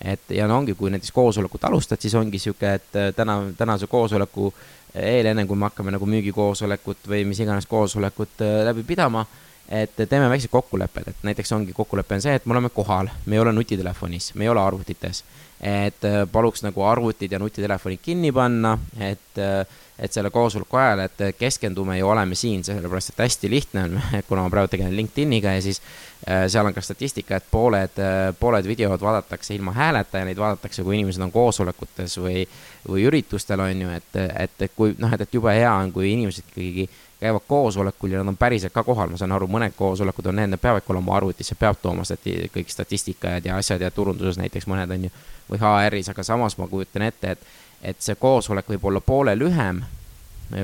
et 0.00 0.30
ja 0.30 0.46
no 0.46 0.58
ongi, 0.58 0.74
kui 0.74 0.90
näiteks 0.90 1.12
koosolekut 1.12 1.64
alustad, 1.64 2.00
siis 2.00 2.14
ongi 2.14 2.38
sihuke, 2.38 2.74
et 2.74 3.16
täna, 3.16 3.38
tänase 3.56 3.86
koosoleku 3.86 4.52
eel, 4.94 5.26
enne 5.26 5.46
kui 5.46 5.56
me 5.56 5.70
hakkame 5.70 5.94
nagu 5.94 6.06
müügikoosolekut 6.06 7.08
või 7.08 7.24
mis 7.24 7.40
iganes 7.40 7.66
koosolekut 7.66 8.44
läbi 8.64 8.84
pidama 8.84 9.24
et 9.68 9.96
teeme 10.08 10.28
väiksed 10.30 10.50
kokkulepped, 10.50 11.08
et 11.10 11.24
näiteks 11.26 11.52
ongi 11.52 11.72
kokkulepe 11.74 12.14
on 12.14 12.22
see, 12.22 12.34
et 12.38 12.46
me 12.46 12.54
oleme 12.54 12.70
kohal, 12.74 13.10
me 13.26 13.36
ei 13.36 13.42
ole 13.42 13.52
nutitelefonis, 13.52 14.34
me 14.34 14.46
ei 14.46 14.48
ole 14.48 14.62
arvutites. 14.62 15.24
et 15.60 16.04
äh, 16.04 16.26
paluks 16.32 16.60
nagu 16.62 16.82
arvutid 16.84 17.32
ja 17.32 17.38
nutitelefonid 17.38 17.98
kinni 18.02 18.32
panna, 18.32 18.74
et, 19.00 19.38
äh, 19.40 19.64
et 19.98 20.12
selle 20.12 20.30
koosoleku 20.30 20.76
ajal, 20.76 21.06
et 21.06 21.38
keskendume 21.38 21.96
ja 21.98 22.06
oleme 22.06 22.34
siin, 22.34 22.64
sellepärast 22.64 23.14
et 23.14 23.22
hästi 23.24 23.50
lihtne 23.50 23.84
on, 23.84 24.00
kuna 24.28 24.44
ma 24.44 24.52
praegu 24.52 24.68
tegelen 24.74 24.96
LinkedIniga 24.96 25.56
ja 25.56 25.62
siis 25.64 25.80
äh, 25.80 26.06
seal 26.26 26.66
on 26.66 26.74
ka 26.74 26.82
statistika, 26.82 27.36
et 27.36 27.44
pooled, 27.50 28.00
pooled 28.40 28.66
videod 28.66 29.00
vaadatakse 29.00 29.54
ilma 29.54 29.72
hääleta 29.72 30.18
ja 30.18 30.26
neid 30.26 30.38
vaadatakse, 30.40 30.82
kui 30.82 30.96
inimesed 30.98 31.22
on 31.22 31.30
koosolekutes 31.32 32.16
või, 32.18 32.42
või 32.88 33.04
üritustel, 33.06 33.62
on 33.62 33.82
ju, 33.84 33.92
et, 33.94 34.18
et 34.34 34.64
kui 34.76 34.96
noh, 34.98 35.12
et, 35.14 35.22
et 35.22 35.36
jube 35.38 35.54
hea 35.54 35.70
on, 35.70 35.92
kui 35.94 36.10
inimesed 36.12 36.48
ikkagi 36.50 36.88
käivad 37.20 37.46
koosolekul 37.48 38.10
ja 38.10 38.18
nad 38.18 38.28
on 38.28 38.36
päriselt 38.36 38.72
ka 38.72 38.82
kohal, 38.82 39.08
ma 39.08 39.16
saan 39.16 39.32
aru, 39.32 39.48
mõned 39.48 39.72
koosolekud 39.76 40.26
on 40.26 40.36
need, 40.36 40.50
need 40.52 40.60
peavadki 40.60 40.92
olema 40.92 41.16
arvutisse, 41.16 41.54
peab 41.54 41.78
tooma 41.82 42.04
stati-, 42.04 42.50
kõik 42.54 42.72
statistikad 42.72 43.46
ja 43.46 43.56
asjad 43.56 43.80
ja 43.80 43.90
turunduses 43.90 44.38
näiteks 44.40 44.66
mõned 44.68 44.92
on 44.92 45.06
ju, 45.08 45.12
või 45.50 45.60
HR-is, 45.62 46.10
aga 46.12 46.26
samas 46.26 46.58
ma 46.58 46.68
kujutan 46.68 47.06
ette, 47.06 47.36
et, 47.36 47.46
et 47.82 48.02
see 48.02 48.18
koosolek 48.20 48.68
võib 48.74 48.84
olla 48.90 49.00
poole 49.00 49.36
lühem, 49.38 49.80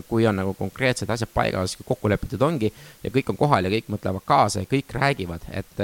kui 0.09 0.27
on 0.27 0.37
nagu 0.39 0.55
konkreetsed 0.55 1.11
asjad 1.11 1.31
paigas, 1.35 1.77
kokku 1.85 2.11
lepitud 2.13 2.43
ongi 2.43 2.73
ja 3.03 3.11
kõik 3.11 3.33
on 3.33 3.39
kohal 3.41 3.67
ja 3.67 3.73
kõik 3.73 3.91
mõtlevad 3.93 4.27
kaasa 4.27 4.63
ja 4.63 4.71
kõik 4.71 4.95
räägivad, 4.95 5.47
et 5.51 5.81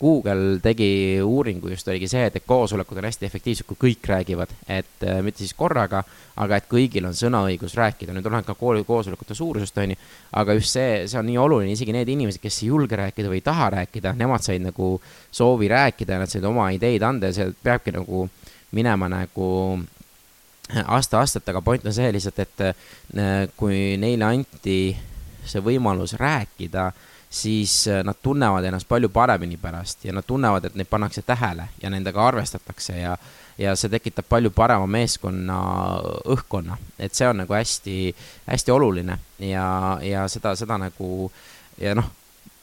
Google 0.00 0.58
tegi 0.60 1.20
uuringu 1.22 1.70
just 1.70 1.88
oligi 1.88 2.08
see, 2.10 2.24
et, 2.26 2.34
et 2.36 2.46
koosolekud 2.46 2.98
on 2.98 3.06
hästi 3.06 3.28
efektiivsed, 3.28 3.66
kui 3.68 3.78
kõik 3.84 4.08
räägivad, 4.10 4.50
et 4.68 5.06
äh, 5.06 5.20
mitte 5.22 5.44
siis 5.44 5.54
korraga, 5.56 6.02
aga 6.42 6.58
et 6.58 6.66
kõigil 6.70 7.06
on 7.06 7.14
sõnaõigus 7.14 7.76
rääkida, 7.78 8.12
nüüd 8.12 8.26
oleneb 8.26 8.48
ka 8.48 8.56
kooli 8.58 8.82
koosolekute 8.84 9.36
suurusest, 9.38 9.78
on 9.80 9.94
ju, 9.94 10.00
aga 10.42 10.58
just 10.58 10.74
see, 10.74 11.04
see 11.08 11.20
on 11.20 11.28
nii 11.30 11.38
oluline, 11.40 11.72
isegi 11.72 11.94
need 11.94 12.10
inimesed, 12.10 12.42
kes 12.42 12.60
ei 12.62 12.72
julge 12.72 12.98
rääkida 12.98 13.30
või 13.30 13.38
ei 13.38 13.46
taha 13.46 13.70
rääkida, 13.78 14.16
nemad 14.18 14.44
said 14.44 14.66
nagu 14.66 14.90
soovi 15.30 15.70
rääkida 15.70 16.18
ja 16.18 16.24
nad 16.24 16.32
said 16.32 16.44
oma 16.50 16.68
ideid 16.74 17.06
anda 17.06 17.30
ja 17.30 17.38
see 17.38 17.54
peabki 17.62 17.94
nagu 17.94 18.26
minema 18.74 19.08
nagu 19.08 19.48
aasta-aastalt, 20.84 21.48
aga 21.48 21.60
point 21.62 21.86
on 21.86 21.92
see 21.92 22.12
lihtsalt, 22.12 22.38
et 22.44 22.62
äh, 22.68 22.74
kui 23.56 23.98
neile 24.00 24.24
anti 24.24 24.78
see 25.44 25.60
võimalus 25.60 26.16
rääkida 26.16 26.90
siis 27.34 27.88
äh, 27.88 28.04
nad 28.04 28.16
tunnevad 28.22 28.64
ennast 28.64 28.88
palju 28.88 29.08
paremini 29.08 29.56
pärast 29.60 30.04
ja 30.04 30.12
nad 30.12 30.24
tunnevad, 30.26 30.64
et 30.64 30.74
neid 30.78 30.88
pannakse 30.90 31.22
tähele 31.22 31.68
ja 31.82 31.90
nendega 31.90 32.26
arvestatakse 32.26 32.98
ja 33.00 33.16
ja 33.58 33.76
see 33.78 33.90
tekitab 33.90 34.26
palju 34.28 34.50
parema 34.50 34.86
meeskonna 34.90 35.56
õhkkonna, 36.34 36.76
et 36.98 37.14
see 37.14 37.28
on 37.28 37.38
nagu 37.44 37.54
hästi, 37.54 38.14
hästi 38.48 38.72
oluline 38.74 39.18
ja, 39.38 39.66
ja 40.02 40.24
seda, 40.28 40.56
seda 40.58 40.78
nagu 40.80 41.28
ja 41.78 41.94
noh, 41.94 42.08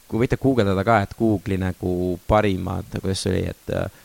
kui 0.08 0.20
võite 0.24 0.36
guugeldada 0.40 0.84
ka, 0.84 0.98
et 1.04 1.14
Google'i 1.16 1.56
nagu 1.60 2.18
parimad, 2.28 2.92
kuidas 3.00 3.24
see 3.24 3.32
oli, 3.32 3.44
et 3.54 3.72
äh, 3.76 4.01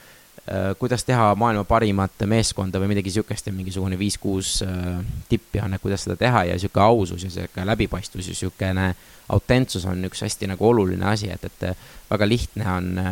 kuidas 0.80 1.04
teha 1.04 1.34
maailma 1.36 1.64
parimat 1.68 2.24
meeskonda 2.26 2.80
või 2.80 2.94
midagi 2.94 3.12
sihukest 3.12 3.50
ja 3.50 3.54
mingisugune 3.54 3.98
viis-kuus 4.00 4.62
äh, 4.64 5.02
et 5.32 5.82
kuidas 5.82 6.06
seda 6.06 6.16
teha 6.16 6.44
ja 6.52 6.60
sihuke 6.60 6.80
ausus 6.80 7.24
ja 7.24 7.30
sihuke 7.30 7.66
läbipaistvus 7.66 8.30
ja 8.32 8.36
sihukene 8.36 8.86
äh, 8.90 8.96
autentsus 9.30 9.86
on 9.86 10.06
üks 10.08 10.22
hästi 10.24 10.48
nagu 10.48 10.70
oluline 10.70 11.06
asi, 11.06 11.30
et, 11.32 11.44
et 11.44 11.78
väga 12.10 12.28
lihtne 12.28 12.70
on 12.72 12.88
äh, 13.02 13.12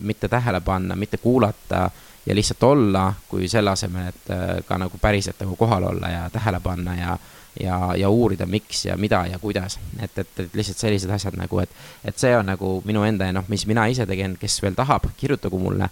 mitte 0.00 0.28
tähele 0.28 0.60
panna, 0.60 0.96
mitte 0.96 1.16
kuulata 1.16 1.88
ja 2.26 2.34
lihtsalt 2.34 2.62
olla, 2.62 3.12
kui 3.28 3.48
selle 3.48 3.72
asemel, 3.72 4.10
et 4.12 4.30
äh, 4.34 4.46
ka 4.68 4.78
nagu 4.78 5.00
päriselt 5.00 5.40
nagu 5.40 5.56
kohal 5.56 5.88
olla 5.92 6.10
ja 6.12 6.30
tähele 6.30 6.60
panna 6.60 6.96
ja 6.96 7.18
ja, 7.60 7.78
ja 7.96 8.08
uurida, 8.08 8.46
miks 8.46 8.84
ja 8.84 8.96
mida 8.96 9.24
ja 9.26 9.38
kuidas, 9.38 9.80
et, 9.98 10.18
et, 10.18 10.28
et 10.40 10.52
lihtsalt 10.54 10.78
sellised 10.78 11.10
asjad 11.10 11.34
nagu, 11.34 11.58
et, 11.58 11.70
et 12.04 12.18
see 12.18 12.30
on 12.36 12.46
nagu 12.46 12.76
minu 12.86 13.02
enda 13.02 13.26
ja 13.26 13.34
noh, 13.34 13.48
mis 13.50 13.64
mina 13.66 13.88
ise 13.90 14.06
tegin, 14.06 14.36
kes 14.38 14.60
veel 14.62 14.76
tahab, 14.78 15.08
kirjutagu 15.18 15.58
mulle, 15.58 15.88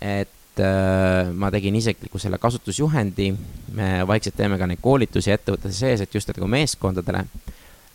et 0.00 0.62
äh, 0.62 1.30
ma 1.34 1.50
tegin 1.54 1.76
isikliku 1.78 2.20
selle 2.22 2.38
kasutusjuhendi, 2.38 3.30
me 3.78 3.90
vaikselt 4.06 4.36
teeme 4.38 4.58
ka 4.58 4.68
neid 4.68 4.82
koolitusi 4.82 5.32
ettevõtete 5.34 5.74
sees, 5.74 6.04
et 6.04 6.14
just 6.14 6.30
nagu 6.34 6.48
meeskondadele. 6.50 7.24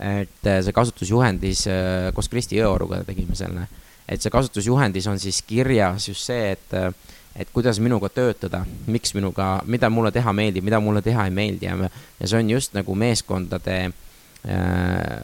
Et 0.03 0.49
äh, 0.49 0.59
see 0.65 0.75
kasutusjuhendis 0.75 1.67
äh, 1.71 2.11
koos 2.15 2.29
Kristi 2.31 2.59
Jõeoruga 2.59 3.03
tegime 3.07 3.37
selle, 3.39 3.67
et 4.09 4.21
see 4.21 4.33
kasutusjuhendis 4.33 5.07
on 5.07 5.21
siis 5.21 5.41
kirjas 5.47 6.09
just 6.09 6.27
see, 6.27 6.53
et 6.57 6.79
äh, 6.79 6.91
et 7.35 7.49
kuidas 7.49 7.79
minuga 7.81 8.09
töötada, 8.13 8.59
miks 8.85 9.15
minuga, 9.17 9.63
mida 9.65 9.89
mulle 9.89 10.11
teha 10.13 10.33
meeldib, 10.33 10.65
mida 10.67 10.79
mulle 10.79 11.01
teha 11.01 11.25
ei 11.25 11.33
meeldi. 11.33 11.65
Ja, 11.65 11.89
ja 12.19 12.27
see 12.29 12.39
on 12.39 12.51
just 12.53 12.75
nagu 12.77 12.95
meeskondade 12.95 13.77
äh, 13.87 13.93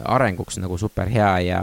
arenguks 0.04 0.58
nagu 0.58 0.78
super 0.78 1.10
hea 1.10 1.36
ja 1.46 1.62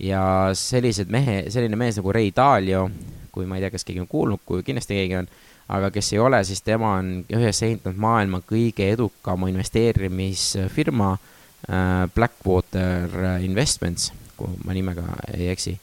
ja 0.00 0.22
sellised 0.56 1.10
mehe, 1.12 1.50
selline 1.52 1.76
mees 1.76 1.98
nagu 2.00 2.12
Ray 2.12 2.32
Dalio, 2.34 2.86
kui 3.32 3.46
ma 3.48 3.56
ei 3.56 3.64
tea, 3.64 3.72
kas 3.72 3.86
keegi 3.88 4.02
on 4.02 4.10
kuulnud, 4.10 4.42
kui 4.46 4.64
kindlasti 4.66 4.98
keegi 4.98 5.18
on, 5.22 5.28
aga 5.72 5.90
kes 5.94 6.12
ei 6.12 6.20
ole, 6.22 6.42
siis 6.44 6.62
tema 6.64 6.96
on 6.98 7.12
ühes 7.32 7.62
ehitanud 7.64 8.00
maailma 8.00 8.42
kõige 8.48 8.90
edukama 8.92 9.48
investeerimisfirma 9.52 11.12
äh, 11.14 12.04
Blackwater 12.14 13.16
Investments, 13.44 14.12
kui 14.36 14.52
ma 14.66 14.76
nimega 14.76 15.06
ei 15.32 15.48
eksi. 15.54 15.78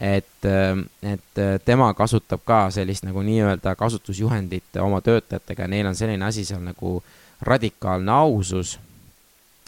Et, 0.00 0.44
äh, 0.44 0.72
et 1.12 1.44
tema 1.64 1.92
kasutab 1.96 2.44
ka 2.44 2.66
sellist 2.70 3.06
nagu 3.08 3.22
nii-öelda 3.24 3.74
kasutusjuhendit 3.80 4.80
oma 4.84 5.00
töötajatega 5.00 5.64
ja 5.64 5.72
neil 5.72 5.92
on 5.92 5.96
selline 5.96 6.28
asi 6.28 6.44
seal 6.44 6.62
nagu 6.64 7.00
radikaalne 7.46 8.12
ausus 8.12 8.76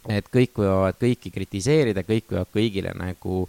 et 0.08 0.28
kõik 0.32 0.60
võivad 0.60 0.98
kõiki 1.00 1.32
kritiseerida, 1.32 2.04
kõik 2.06 2.30
võivad 2.32 2.52
kõigile 2.54 2.92
nagu 2.96 3.46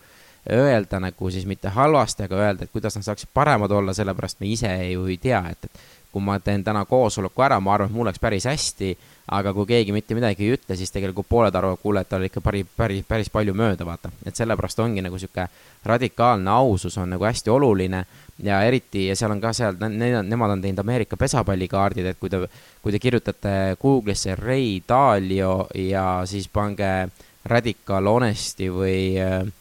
öelda 0.55 0.99
nagu 0.99 1.31
siis 1.31 1.45
mitte 1.45 1.69
halvasti, 1.73 2.25
aga 2.25 2.35
öelda, 2.35 2.65
et 2.65 2.73
kuidas 2.73 2.95
nad 2.95 3.05
saaksid 3.05 3.29
paremad 3.33 3.71
olla, 3.71 3.93
sellepärast 3.93 4.39
me 4.39 4.51
ise 4.51 4.71
ju 4.91 5.05
ei 5.09 5.17
tea, 5.21 5.41
et, 5.51 5.69
et 5.69 5.81
kui 6.11 6.23
ma 6.25 6.39
teen 6.41 6.63
täna 6.65 6.85
koosoleku 6.89 7.43
ära, 7.45 7.59
ma 7.61 7.75
arvan, 7.75 7.89
et 7.89 7.95
mul 7.95 8.07
läks 8.09 8.21
päris 8.21 8.47
hästi, 8.49 8.95
aga 9.37 9.53
kui 9.53 9.67
keegi 9.69 9.93
mitte 9.93 10.15
midagi 10.17 10.47
ei 10.47 10.55
ütle, 10.55 10.77
siis 10.77 10.89
tegelikult 10.93 11.27
pooled 11.29 11.55
arvavad, 11.55 11.77
kuule, 11.83 12.01
et 12.01 12.09
tal 12.09 12.25
ikka 12.25 12.41
päris, 12.41 12.65
päris, 12.77 13.03
päris 13.07 13.29
palju 13.29 13.53
mööda, 13.53 13.85
vaata. 13.85 14.09
et 14.25 14.35
sellepärast 14.35 14.81
ongi 14.81 15.03
nagu 15.05 15.19
sihuke 15.21 15.45
radikaalne 15.85 16.49
ausus 16.49 16.97
on 16.97 17.13
nagu 17.13 17.25
hästi 17.29 17.53
oluline 17.53 18.03
ja 18.43 18.63
eriti, 18.65 19.05
ja 19.07 19.15
seal 19.15 19.35
on 19.35 19.41
ka 19.41 19.53
seal, 19.53 19.77
nemad 19.77 20.55
on 20.55 20.61
teinud 20.61 20.81
Ameerika 20.81 21.17
pesapallikaardid, 21.17 22.09
et 22.09 22.19
kui 22.19 22.29
te, 22.29 22.41
kui 22.81 22.91
te 22.95 22.99
kirjutate 22.99 23.55
Google'isse 23.81 24.35
Ray 24.39 24.79
Dalio 24.89 25.67
ja 25.77 26.23
siis 26.25 26.49
pange 26.49 27.09
Radical 27.45 28.07
Honesty 28.09 28.73
või 28.73 29.13
äh 29.21 29.58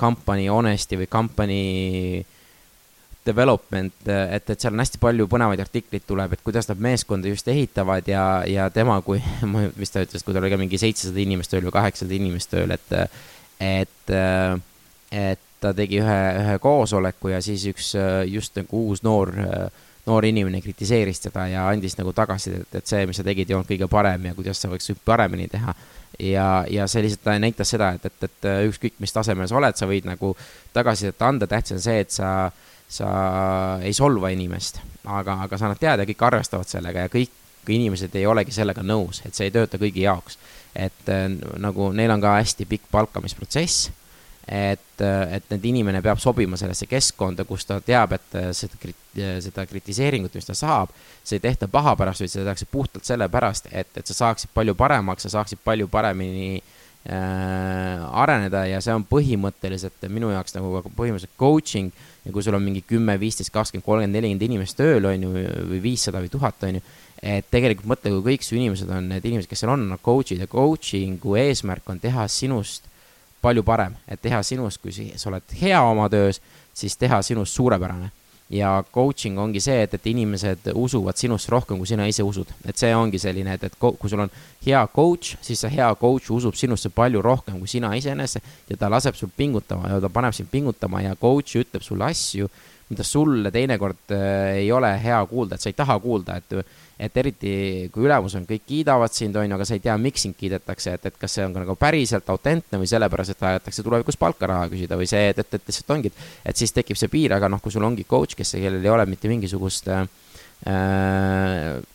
Company 0.00 0.48
Honesty 0.48 0.96
või 0.96 1.08
Company 1.12 1.62
development, 3.28 4.06
et, 4.08 4.50
et 4.50 4.60
seal 4.60 4.72
on 4.72 4.82
hästi 4.82 5.00
palju 5.02 5.26
põnevaid 5.30 5.60
artikleid 5.60 6.06
tuleb, 6.08 6.32
et 6.32 6.44
kuidas 6.44 6.68
nad 6.70 6.80
meeskonda 6.80 7.28
just 7.28 7.48
ehitavad 7.52 8.08
ja, 8.08 8.22
ja 8.48 8.68
tema, 8.72 9.00
kui, 9.04 9.20
mis 9.80 9.92
ta 9.92 10.04
ütles, 10.06 10.24
kui 10.24 10.36
tal 10.36 10.44
oli 10.44 10.52
ka 10.54 10.60
mingi 10.60 10.80
seitsesada 10.80 11.20
inimest 11.22 11.52
tööl 11.52 11.66
või 11.68 11.74
kaheksasada 11.76 12.16
inimest 12.16 12.52
tööl, 12.54 12.72
et, 12.76 12.96
et, 13.60 14.14
et 15.12 15.44
ta 15.60 15.74
tegi 15.76 16.00
ühe, 16.00 16.18
ühe 16.44 16.56
koosoleku 16.62 17.34
ja 17.34 17.42
siis 17.44 17.66
üks 17.72 17.92
just 18.30 18.56
nagu 18.60 18.86
uus 18.88 19.04
noor, 19.06 19.34
noor 20.08 20.26
inimene 20.28 20.62
kritiseeris 20.64 21.20
teda 21.26 21.46
ja 21.52 21.68
andis 21.68 21.98
nagu 21.98 22.12
tagasisidet, 22.16 22.80
et 22.80 22.90
see, 22.90 23.06
mis 23.06 23.20
sa 23.20 23.26
tegid, 23.26 23.50
ei 23.50 23.56
olnud 23.58 23.68
kõige 23.68 23.88
parem 23.92 24.30
ja 24.30 24.34
kuidas 24.36 24.60
sa 24.62 24.70
võiks 24.72 24.90
paremini 25.04 25.48
teha. 25.52 25.74
ja, 26.24 26.48
ja 26.70 26.86
see 26.88 27.04
lihtsalt 27.04 27.36
näitas 27.42 27.70
seda, 27.74 27.92
et, 27.98 28.08
et, 28.08 28.24
et 28.30 28.48
ükskõik, 28.70 28.96
mis 29.04 29.12
tasemel 29.12 29.48
sa 29.50 29.60
oled, 29.60 29.76
sa 29.76 29.86
võid 29.86 30.08
nagu 30.08 30.32
tagasisidet 30.72 31.22
anda, 31.22 31.46
tähtis 31.46 31.76
on 31.76 31.84
see, 31.84 32.00
et 32.06 32.14
sa 32.14 32.32
sa 32.88 33.08
ei 33.84 33.92
solva 33.92 34.30
inimest, 34.32 34.80
aga, 35.04 35.42
aga 35.44 35.58
sa 35.58 35.68
annad 35.68 35.80
teada 35.80 36.04
ja 36.04 36.08
kõik 36.08 36.24
arvestavad 36.30 36.70
sellega 36.70 37.04
ja 37.04 37.12
kõik 37.12 37.34
inimesed 37.68 38.14
ei 38.16 38.24
olegi 38.26 38.54
sellega 38.54 38.80
nõus, 38.80 39.20
et 39.28 39.36
see 39.36 39.50
ei 39.50 39.52
tööta 39.52 39.80
kõigi 39.80 40.06
jaoks. 40.06 40.38
et 40.78 41.10
nagu 41.58 41.92
neil 41.92 42.10
on 42.14 42.20
ka 42.20 42.36
hästi 42.38 42.64
pikk 42.68 42.88
palkamisprotsess 42.90 43.90
et, 44.48 45.02
et 45.02 45.50
need 45.52 45.66
inimene 45.68 46.00
peab 46.04 46.20
sobima 46.22 46.56
sellesse 46.56 46.88
keskkonda, 46.88 47.44
kus 47.48 47.66
ta 47.68 47.78
teab, 47.84 48.16
et 48.16 48.38
seda, 48.56 48.94
seda 49.44 49.66
kritiseeringut, 49.68 50.34
mis 50.34 50.48
ta 50.48 50.56
saab, 50.56 50.92
see 51.22 51.36
ei 51.36 51.44
tehta 51.44 51.68
paha 51.68 51.94
pärast, 52.00 52.24
vaid 52.24 52.32
seda 52.32 52.48
tehakse 52.48 52.68
puhtalt 52.72 53.08
sellepärast, 53.08 53.68
et, 53.72 53.92
et 54.00 54.08
sa 54.08 54.16
saaksid 54.24 54.54
palju 54.56 54.74
paremaks, 54.78 55.26
sa 55.26 55.36
saaksid 55.36 55.60
palju 55.64 55.90
paremini 55.92 56.56
äh, 56.56 58.06
areneda 58.22 58.64
ja 58.70 58.80
see 58.84 58.96
on 58.96 59.04
põhimõtteliselt 59.08 60.08
minu 60.12 60.32
jaoks 60.32 60.56
nagu 60.56 60.80
põhimõtteliselt 60.88 61.36
coaching. 61.40 61.92
Ja 62.24 62.32
kui 62.34 62.44
sul 62.44 62.56
on 62.56 62.64
mingi 62.64 62.82
kümme, 62.84 63.14
viisteist, 63.20 63.52
kakskümmend, 63.54 63.86
kolmkümmend, 63.86 64.16
nelikümmend 64.16 64.48
inimest 64.48 64.76
tööl, 64.76 65.06
on 65.08 65.28
ju, 65.28 65.30
või 65.70 65.78
viissada 65.80 66.20
või 66.20 66.32
tuhat, 66.32 66.64
on 66.68 66.76
ju, 66.76 66.82
et 67.24 67.46
tegelikult 67.52 67.88
mõtle, 67.88 68.12
kui 68.16 68.34
kõik 68.34 68.44
su 68.44 68.56
inimesed 68.58 68.90
on 68.92 69.08
need 69.14 69.24
inimesed, 69.24 69.48
kes 69.48 69.64
seal 69.64 69.72
on, 69.72 69.86
on 69.94 70.02
coach'id. 70.04 70.42
Ja 70.42 70.50
coaching'u 70.50 71.38
eesmärk 71.40 71.88
on 71.88 72.00
teha 72.02 72.26
sinust 72.32 72.88
palju 73.42 73.62
parem, 73.66 73.94
et 74.08 74.20
teha 74.22 74.40
sinust, 74.42 74.80
kui 74.82 74.92
sa 74.92 75.30
oled 75.30 75.58
hea 75.60 75.80
oma 75.82 76.08
töös, 76.12 76.40
siis 76.74 76.96
teha 76.98 77.22
sinust 77.22 77.54
suurepärane. 77.56 78.10
ja 78.48 78.82
coaching 78.94 79.36
ongi 79.38 79.60
see, 79.60 79.82
et, 79.84 79.92
et 79.92 80.06
inimesed 80.08 80.70
usuvad 80.72 81.18
sinusse 81.20 81.50
rohkem, 81.52 81.76
kui 81.76 81.86
sina 81.86 82.06
ise 82.08 82.24
usud. 82.24 82.48
et 82.64 82.76
see 82.80 82.94
ongi 82.96 83.18
selline, 83.20 83.54
et, 83.54 83.64
et 83.64 83.74
kui 83.78 84.08
sul 84.08 84.22
on 84.24 84.30
hea 84.64 84.86
coach, 84.94 85.36
siis 85.44 85.60
see 85.60 85.74
hea 85.74 85.88
coach 86.00 86.30
usub 86.32 86.56
sinusse 86.56 86.88
palju 86.88 87.22
rohkem 87.22 87.58
kui 87.58 87.68
sina 87.68 87.92
iseenese 87.94 88.40
ja 88.70 88.76
ta 88.76 88.88
laseb 88.88 89.14
sul 89.14 89.28
pingutama 89.36 89.92
ja 89.92 90.00
ta 90.00 90.08
paneb 90.08 90.32
sind 90.32 90.48
pingutama 90.50 91.02
ja 91.04 91.14
coach 91.16 91.60
ütleb 91.60 91.84
sulle 91.84 92.08
asju, 92.08 92.48
mida 92.88 93.04
sulle 93.04 93.52
teinekord 93.52 94.16
äh, 94.16 94.62
ei 94.62 94.72
ole 94.72 94.94
hea 95.02 95.20
kuulda, 95.28 95.56
et 95.56 95.60
sa 95.60 95.68
ei 95.68 95.76
taha 95.76 95.98
kuulda, 96.00 96.40
et 96.40 96.56
et 96.98 97.16
eriti 97.20 97.52
kui 97.94 98.08
ülemus 98.08 98.34
on, 98.34 98.44
kõik 98.48 98.64
kiidavad 98.66 99.14
sind, 99.14 99.36
on 99.38 99.46
ju, 99.46 99.54
aga 99.54 99.66
sa 99.68 99.76
ei 99.76 99.82
tea, 99.84 99.94
miks 100.02 100.24
sind 100.26 100.34
kiidetakse, 100.38 100.96
et, 100.98 101.04
et 101.06 101.18
kas 101.20 101.36
see 101.38 101.44
on 101.46 101.54
ka 101.54 101.62
nagu 101.62 101.76
päriselt 101.78 102.28
autentne 102.34 102.80
või 102.82 102.90
sellepärast, 102.90 103.36
et 103.36 103.42
tahetakse 103.42 103.84
tulevikus 103.86 104.18
palka 104.18 104.50
raha 104.50 104.66
küsida 104.72 104.98
või 104.98 105.06
see, 105.10 105.28
et, 105.30 105.38
et, 105.38 105.54
et 105.54 105.70
lihtsalt 105.70 105.94
ongi, 105.94 106.10
et 106.42 106.58
siis 106.58 106.74
tekib 106.74 106.98
see 106.98 107.12
piir, 107.12 107.36
aga 107.36 107.50
noh, 107.52 107.62
kui 107.62 107.74
sul 107.74 107.86
ongi 107.86 108.06
coach, 108.08 108.34
kes, 108.38 108.56
kellel 108.58 108.82
ei 108.82 108.90
ole 108.90 109.06
mitte 109.06 109.30
mingisugust 109.30 109.92
äh, 109.94 110.02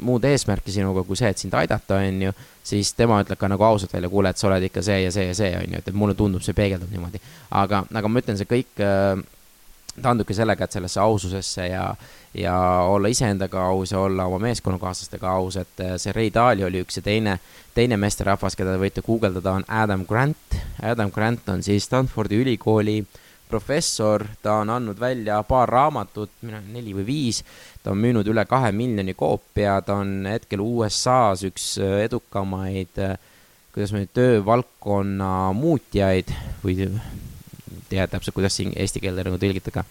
muud 0.08 0.24
eesmärki 0.24 0.72
sinuga 0.72 1.04
kui 1.04 1.20
see, 1.20 1.34
et 1.36 1.44
sind 1.44 1.60
aidata, 1.60 2.00
on 2.00 2.28
ju, 2.30 2.34
siis 2.64 2.96
tema 2.96 3.20
ütleb 3.26 3.40
ka 3.42 3.52
nagu 3.52 3.68
ausalt 3.68 3.92
välja, 3.92 4.12
kuule, 4.12 4.32
et 4.32 4.40
sa 4.40 4.48
oled 4.48 4.70
ikka 4.70 4.86
see 4.88 5.02
ja 5.04 5.12
see 5.12 5.28
ja 5.28 5.36
see, 5.36 5.52
on 5.60 5.68
ju, 5.68 5.84
et, 5.84 5.92
et 5.92 6.00
mulle 6.00 6.16
tundub, 6.16 6.46
see 6.46 6.56
peegeldab 6.56 6.96
niimoodi. 6.96 7.20
aga, 7.60 7.84
aga 7.92 8.08
ma 8.08 8.24
ütlen, 8.24 8.40
see 8.40 8.48
kõik 8.48 8.80
äh, 8.80 9.20
taandubki 10.02 10.34
sellega, 10.34 10.66
et 10.66 10.72
sellesse 10.72 11.00
aususesse 11.00 11.68
ja 11.68 11.88
ja 12.34 12.56
olla 12.90 13.08
iseendaga 13.08 13.66
aus 13.66 13.92
ja 13.92 14.00
olla 14.00 14.26
oma 14.26 14.40
meeskonnakaaslastega 14.40 15.32
aus, 15.32 15.58
et 15.58 15.80
äh, 15.80 15.98
see 16.02 16.14
Ray 16.16 16.32
Dalio 16.34 16.68
oli 16.68 16.82
üks 16.82 16.98
ja 16.98 17.04
teine, 17.06 17.38
teine 17.76 17.98
meesterahvas, 18.02 18.56
keda 18.58 18.74
te 18.74 18.82
võite 18.82 19.04
guugeldada, 19.06 19.54
on 19.54 19.66
Adam 19.68 20.06
Grant. 20.10 20.58
Adam 20.82 21.12
Grant 21.14 21.50
on 21.54 21.62
siis 21.64 21.86
Stanfordi 21.86 22.40
ülikooli 22.42 23.04
professor, 23.50 24.26
ta 24.42 24.56
on 24.64 24.72
andnud 24.74 24.98
välja 25.00 25.38
paar 25.46 25.70
raamatut, 25.70 26.32
neli 26.42 26.96
või 26.98 27.06
viis, 27.06 27.44
ta 27.84 27.94
on 27.94 28.02
müünud 28.02 28.28
üle 28.34 28.48
kahe 28.50 28.72
miljoni 28.74 29.14
koopia, 29.14 29.78
ta 29.86 30.00
on 30.02 30.26
hetkel 30.26 30.64
USA-s 30.64 31.46
üks 31.52 31.76
äh, 31.78 32.00
edukamaid, 32.08 32.98
äh, 32.98 33.14
kuidas 33.76 33.94
ma 33.94 34.02
nüüd, 34.02 34.14
töövaldkonna 34.18 35.36
muutjaid 35.54 36.34
või 36.66 36.80
ei 37.94 38.00
tea 38.00 38.10
täpselt, 38.16 38.36
kuidas 38.36 38.58
siin 38.58 38.74
eesti 38.76 39.02
keelde 39.04 39.28
nagu 39.28 39.38
tõlgitada. 39.42 39.86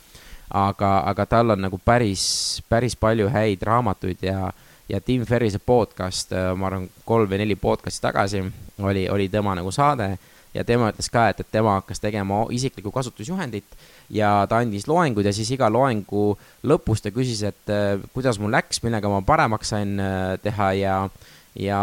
Aga, 0.52 0.90
aga 1.08 1.26
tal 1.30 1.54
on 1.54 1.62
nagu 1.64 1.78
päris, 1.80 2.24
päris 2.68 2.96
palju 2.98 3.30
häid 3.32 3.62
raamatuid 3.64 4.26
ja, 4.26 4.50
ja 4.90 5.00
Tim 5.00 5.24
Ferrise 5.24 5.62
podcast, 5.62 6.34
ma 6.58 6.68
arvan, 6.68 6.90
kolm 7.08 7.30
või 7.30 7.40
neli 7.40 7.56
podcast'i 7.56 8.04
tagasi 8.04 8.42
oli, 8.82 9.06
oli 9.08 9.30
tema 9.32 9.54
nagu 9.56 9.72
saade 9.72 10.10
ja 10.52 10.64
tema 10.68 10.90
ütles 10.92 11.08
ka, 11.12 11.28
et, 11.32 11.40
et 11.40 11.50
tema 11.52 11.78
hakkas 11.78 12.02
tegema 12.02 12.42
isiklikku 12.52 12.92
kasutusjuhendit 12.92 13.78
ja 14.12 14.42
ta 14.48 14.60
andis 14.60 14.84
loenguid 14.90 15.26
ja 15.28 15.32
siis 15.32 15.54
iga 15.54 15.70
loengu 15.72 16.32
lõpus 16.68 17.00
ta 17.04 17.12
küsis, 17.14 17.40
et 17.48 17.72
äh, 17.72 17.96
kuidas 18.12 18.40
mul 18.42 18.52
läks, 18.52 18.82
millega 18.84 19.08
ma 19.08 19.22
paremaks 19.24 19.72
sain 19.72 19.96
äh, 20.02 20.34
teha 20.44 20.72
ja, 20.76 20.96
ja 21.56 21.80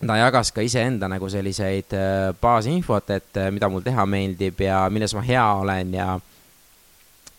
ta 0.00 0.16
jagas 0.16 0.50
ka 0.56 0.64
iseenda 0.64 1.08
nagu 1.12 1.28
selliseid 1.28 1.92
baasinfot, 2.40 3.10
et 3.12 3.40
mida 3.52 3.68
mul 3.68 3.84
teha 3.84 4.06
meeldib 4.08 4.62
ja 4.64 4.86
milles 4.88 5.12
ma 5.14 5.24
hea 5.26 5.46
olen 5.60 5.94
ja 5.94 6.14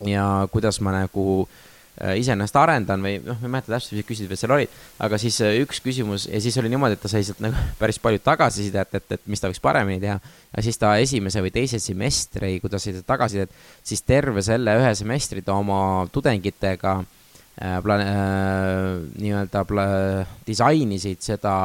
ja 0.06 0.48
kuidas 0.52 0.80
ma 0.82 0.94
nagu 0.94 1.48
äh, 2.02 2.18
iseennast 2.20 2.56
arendan 2.58 3.04
või 3.04 3.20
noh, 3.22 3.38
ma 3.42 3.48
ei 3.48 3.54
mäleta 3.56 3.74
täpselt, 3.76 3.98
mis 4.00 4.08
küsimused 4.08 4.42
seal 4.42 4.56
olid, 4.56 4.76
aga 5.04 5.20
siis 5.22 5.38
äh, 5.46 5.58
üks 5.62 5.82
küsimus 5.84 6.28
ja 6.30 6.42
siis 6.42 6.58
oli 6.62 6.72
niimoodi, 6.72 6.98
et 6.98 7.04
ta 7.04 7.12
sai 7.12 7.24
sealt 7.28 7.42
nagu 7.44 7.58
päris 7.82 8.02
palju 8.02 8.22
tagasisidet, 8.26 8.98
et, 8.98 9.08
et 9.18 9.30
mis 9.30 9.42
ta 9.42 9.52
võiks 9.52 9.62
paremini 9.64 10.02
teha. 10.04 10.18
ja 10.56 10.66
siis 10.66 10.82
ta 10.82 10.96
esimese 11.02 11.44
või 11.44 11.54
teise 11.54 11.80
semestri, 11.84 12.58
kui 12.64 12.72
ta 12.72 12.82
sai 12.82 12.96
seda 12.96 13.08
tagasisidet, 13.14 13.54
siis 13.84 14.04
terve 14.08 14.44
selle 14.46 14.76
ühe 14.82 14.94
semestri 14.98 15.46
ta 15.46 15.58
oma 15.60 16.08
tudengitega 16.12 16.98
äh, 17.02 17.78
plaan- 17.86 18.06
äh,, 18.08 19.00
nii-öelda 19.22 19.66
pla-, 19.70 20.28
disainisid 20.48 21.22
seda 21.26 21.56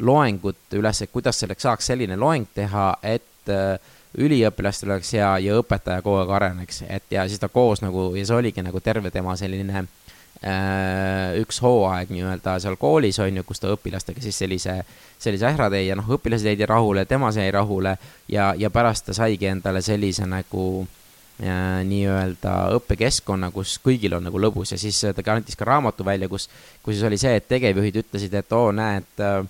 loengut 0.00 0.76
üles, 0.76 1.02
et 1.02 1.12
kuidas 1.12 1.40
selleks 1.40 1.62
saaks 1.62 1.92
selline 1.92 2.16
loeng 2.20 2.48
teha, 2.54 2.88
et 3.02 3.52
äh, 3.52 3.76
üliõpilastel 4.18 4.90
oleks 4.90 5.12
hea 5.16 5.28
ja 5.44 5.60
õpetaja 5.60 6.02
kogu 6.04 6.20
aeg 6.22 6.34
areneks, 6.38 6.82
et 6.88 7.12
ja 7.12 7.26
siis 7.28 7.40
ta 7.40 7.48
koos 7.52 7.82
nagu 7.84 8.10
ja 8.16 8.24
see 8.26 8.36
oligi 8.36 8.64
nagu 8.64 8.80
terve 8.80 9.10
tema 9.12 9.36
selline 9.36 9.82
äh, 9.82 11.36
üks 11.40 11.60
hooaeg 11.64 12.12
nii-öelda 12.14 12.58
seal 12.62 12.78
koolis 12.80 13.18
on 13.24 13.40
ju, 13.40 13.44
kus 13.46 13.60
ta 13.60 13.72
õpilastega 13.74 14.22
siis 14.24 14.38
sellise, 14.38 14.78
sellise 15.18 15.48
ähra 15.50 15.68
tõi 15.72 15.86
ja 15.88 15.96
noh, 15.98 16.08
õpilased 16.16 16.48
jäid 16.48 16.64
rahule, 16.68 17.04
tema 17.08 17.32
sai 17.32 17.50
rahule 17.54 17.96
ja, 18.32 18.52
ja 18.56 18.70
pärast 18.72 19.08
ta 19.10 19.16
saigi 19.16 19.50
endale 19.52 19.84
sellise 19.84 20.28
nagu 20.28 20.64
äh, 20.84 21.82
nii-öelda 21.88 22.56
õppekeskkonna, 22.78 23.52
kus 23.52 23.76
kõigil 23.84 24.16
on 24.16 24.28
nagu 24.30 24.40
lõbus 24.40 24.72
ja 24.72 24.80
siis 24.80 25.02
ta 25.12 25.26
andis 25.34 25.60
ka 25.60 25.68
raamatu 25.68 26.04
välja, 26.08 26.28
kus, 26.32 26.48
kus 26.82 26.96
siis 26.96 27.04
oli 27.08 27.20
see, 27.20 27.36
et 27.36 27.48
tegevjuhid 27.52 28.00
ütlesid, 28.04 28.40
et 28.40 28.56
oo, 28.56 28.72
näed 28.76 29.24
äh,, 29.24 29.44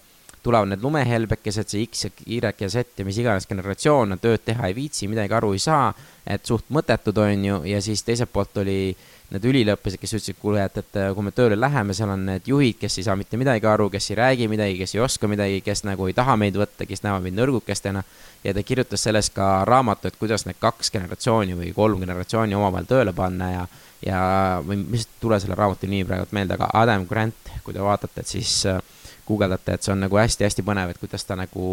tulevad 0.46 0.70
need 0.70 0.84
lumehelbekesed, 0.84 1.68
see 1.70 1.88
X 1.88 2.06
ja 2.06 2.12
Y 2.26 2.70
Z 2.70 3.00
ja 3.00 3.06
mis 3.06 3.18
iganes 3.18 3.48
generatsioon, 3.50 4.18
tööd 4.22 4.44
teha 4.46 4.70
ei 4.70 4.76
viitsi, 4.76 5.10
midagi 5.10 5.34
aru 5.34 5.52
ei 5.56 5.62
saa, 5.62 5.90
et 6.26 6.46
suht 6.46 6.70
mõttetud, 6.72 7.18
on 7.22 7.44
ju, 7.50 7.60
ja 7.72 7.82
siis 7.82 8.04
teiselt 8.06 8.32
poolt 8.32 8.62
oli 8.62 8.94
need 9.32 9.46
üliõpilased, 9.50 9.98
kes 9.98 10.12
ütlesid, 10.14 10.38
kuule, 10.38 10.62
et, 10.62 10.76
et 10.78 10.98
kui 11.14 11.24
me 11.26 11.32
tööle 11.34 11.58
läheme, 11.58 11.94
seal 11.98 12.12
on 12.14 12.28
need 12.28 12.46
juhid, 12.46 12.78
kes 12.78 13.00
ei 13.00 13.06
saa 13.08 13.16
mitte 13.18 13.38
midagi 13.40 13.66
aru, 13.66 13.88
kes 13.90 14.12
ei 14.12 14.18
räägi 14.20 14.46
midagi, 14.50 14.76
kes 14.78 14.94
ei 14.94 15.02
oska 15.02 15.30
midagi, 15.30 15.58
kes 15.66 15.82
nagu 15.88 16.06
ei 16.06 16.14
taha 16.14 16.36
meid 16.38 16.58
võtta, 16.58 16.86
kes 16.86 17.02
näevad 17.02 17.26
meid 17.26 17.34
nõrgukestena. 17.38 18.04
ja 18.44 18.54
ta 18.54 18.62
kirjutas 18.62 19.02
sellest 19.02 19.34
ka 19.34 19.64
raamatu, 19.66 20.06
et 20.06 20.16
kuidas 20.20 20.46
need 20.46 20.60
kaks 20.62 20.92
generatsiooni 20.94 21.58
või 21.58 21.72
kolm 21.74 21.98
generatsiooni 22.04 22.54
omavahel 22.54 22.86
tööle 22.86 23.12
panna 23.16 23.50
ja 23.50 23.66
ja, 24.04 24.20
või 24.66 24.76
mis 24.84 25.06
ei 25.06 25.20
tule 25.20 25.38
selle 25.40 25.56
raamatu 25.58 25.88
nimi 25.88 26.04
praegu 26.06 26.28
meelde, 26.36 26.54
aga 26.54 26.68
Adam 26.76 27.06
Grant, 27.08 27.50
kui 27.64 27.74
te 27.74 27.82
vaatate, 27.82 28.22
siis 28.28 28.52
äh, 28.68 28.78
guugeldate, 29.26 29.76
et 29.76 29.86
see 29.86 29.92
on 29.94 30.04
nagu 30.06 30.18
hästi-hästi 30.20 30.64
põnev, 30.66 30.92
et 30.92 31.02
kuidas 31.02 31.26
ta 31.26 31.36
nagu 31.38 31.72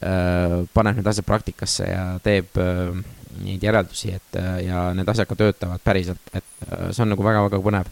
äh, 0.00 0.62
paneb 0.74 0.98
need 0.98 1.12
asjad 1.12 1.28
praktikasse 1.28 1.86
ja 1.90 2.08
teeb 2.24 2.58
äh, 2.62 2.96
neid 3.44 3.64
järeldusi, 3.64 4.12
et 4.16 4.38
äh, 4.40 4.60
ja 4.66 4.90
need 4.96 5.08
asjad 5.08 5.28
ka 5.28 5.38
töötavad 5.38 5.82
päriselt, 5.84 6.22
et 6.32 6.68
äh, 6.68 6.88
see 6.92 7.04
on 7.04 7.12
nagu 7.12 7.24
väga-väga 7.24 7.60
põnev. 7.62 7.90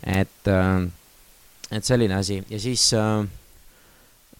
et, 0.00 0.48
äh, 0.48 0.88
et 1.70 1.84
selline 1.84 2.16
asi 2.16 2.40
ja 2.48 2.58
siis 2.58 2.90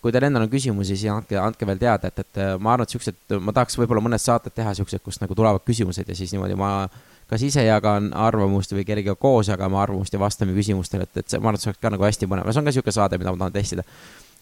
kui 0.00 0.12
teil 0.12 0.24
endal 0.24 0.46
on 0.46 0.50
küsimusi, 0.50 0.96
siis 0.96 1.12
andke, 1.12 1.36
andke 1.38 1.66
veel 1.68 1.78
teada, 1.78 2.08
et, 2.08 2.18
et 2.24 2.40
ma 2.58 2.72
arvan, 2.72 2.88
et 2.88 2.94
siuksed, 2.94 3.18
ma 3.44 3.52
tahaks 3.52 3.76
võib-olla 3.76 4.02
mõned 4.06 4.22
saated 4.22 4.54
teha 4.56 4.72
siuksed, 4.78 5.02
kus 5.04 5.20
nagu 5.20 5.36
tulevad 5.36 5.60
küsimused 5.66 6.08
ja 6.08 6.16
siis 6.16 6.32
niimoodi 6.32 6.56
ma 6.58 6.88
kas 7.30 7.42
ise 7.46 7.62
jagan 7.64 8.10
arvamust 8.16 8.72
või 8.74 8.84
kellegagi 8.86 9.18
koos 9.22 9.48
jagame 9.52 9.78
arvamust 9.78 10.14
ja 10.14 10.18
vastame 10.18 10.56
küsimustele, 10.56 11.06
et, 11.06 11.22
et 11.22 11.28
see, 11.28 11.38
ma 11.38 11.50
arvan, 11.50 11.60
et 11.60 11.64
see 11.64 11.70
oleks 11.70 11.82
ka 11.82 11.92
nagu 11.94 12.06
hästi 12.06 12.28
põnev, 12.30 12.50
see 12.50 12.62
on 12.62 12.66
ka 12.66 12.74
sihuke 12.74 12.94
saade, 12.94 13.20
mida 13.22 13.34
ma 13.34 13.44
tahan 13.44 13.54
testida. 13.54 13.86